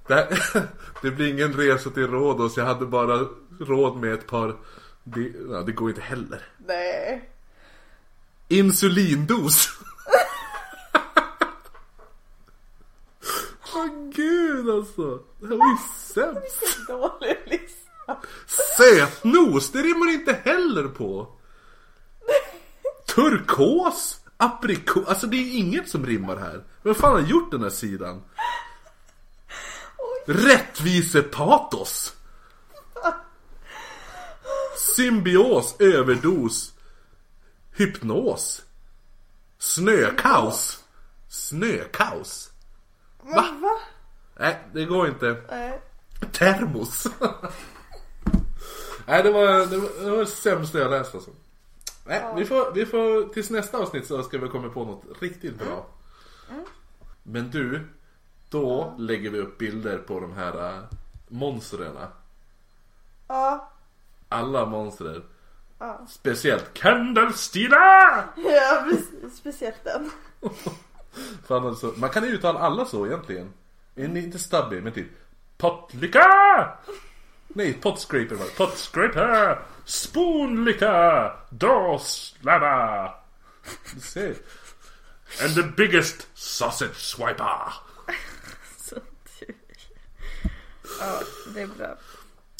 [0.08, 0.68] det, här-
[1.02, 2.58] det blir ingen resa till Rhodos.
[2.58, 3.28] Jag hade bara
[3.60, 4.56] råd med ett par...
[5.04, 6.42] Det, ja, det går inte heller.
[6.68, 7.30] Nej.
[8.48, 9.70] Insulindos.
[13.76, 13.86] Åh
[14.18, 15.20] gud alltså.
[15.40, 15.78] Det här var ju
[16.14, 16.88] sämst.
[16.88, 18.18] Dålig lista.
[18.78, 21.28] Sötnos, det rimmar inte heller på.
[23.16, 26.64] Turkos, aprikos, alltså det är inget som rimmar här.
[26.84, 28.24] Vem fan har gjort den här sidan?
[30.26, 32.14] Rättvisepatos.
[34.96, 36.74] Symbios, överdos.
[37.72, 38.62] Hypnos.
[39.60, 40.84] Snökaos.
[41.30, 42.52] Snökaos.
[43.24, 43.46] Va?
[43.62, 43.80] Va?
[44.40, 45.42] Nej, det går inte.
[45.50, 45.82] Nej.
[46.32, 47.08] Termos.
[49.06, 51.32] Nej, det var det, var, det var det sämsta jag läst alltså.
[52.06, 55.60] Nej, vi, får, vi får, tills nästa avsnitt så ska vi komma på något riktigt
[55.60, 55.86] bra.
[57.24, 57.88] Men du,
[58.50, 60.84] då lägger vi upp bilder på de här äh,
[61.28, 61.98] monstren.
[63.28, 63.72] Ja.
[64.30, 65.24] Alla monster.
[65.80, 66.06] Ja.
[66.10, 67.76] Speciellt Candlestina!
[68.36, 68.88] Ja.
[69.34, 70.12] Speciellt den.
[71.48, 73.54] Fan alltså, man kan uttala alla så egentligen.
[73.98, 75.08] En- Inte stubby, men typ
[75.58, 76.70] Potlicka!
[77.48, 78.52] Nej, potscraper var det.
[78.58, 79.60] Potscraper!
[79.86, 81.34] Spoonlicka!
[81.50, 83.14] Dårslabba!
[83.94, 84.36] Du ser.
[85.44, 87.74] And the biggest sausage swiper!
[88.78, 88.96] Så
[89.40, 89.56] tur.
[91.00, 91.20] Ja,
[91.54, 91.96] det är bra.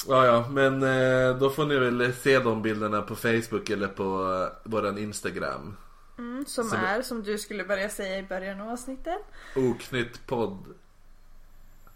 [0.08, 4.32] Ja, ja, men eh, då får ni väl se de bilderna på Facebook eller på
[4.64, 5.76] eh, våran Instagram.
[6.18, 9.18] Mm, som Som- är, som du skulle börja säga i början av avsnittet.
[9.56, 10.64] Oknytt podd.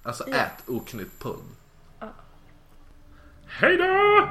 [0.02, 0.36] Alltså ja.
[0.36, 1.56] ät oknytt pund.
[2.00, 2.08] Ja.
[3.46, 4.28] Hej då!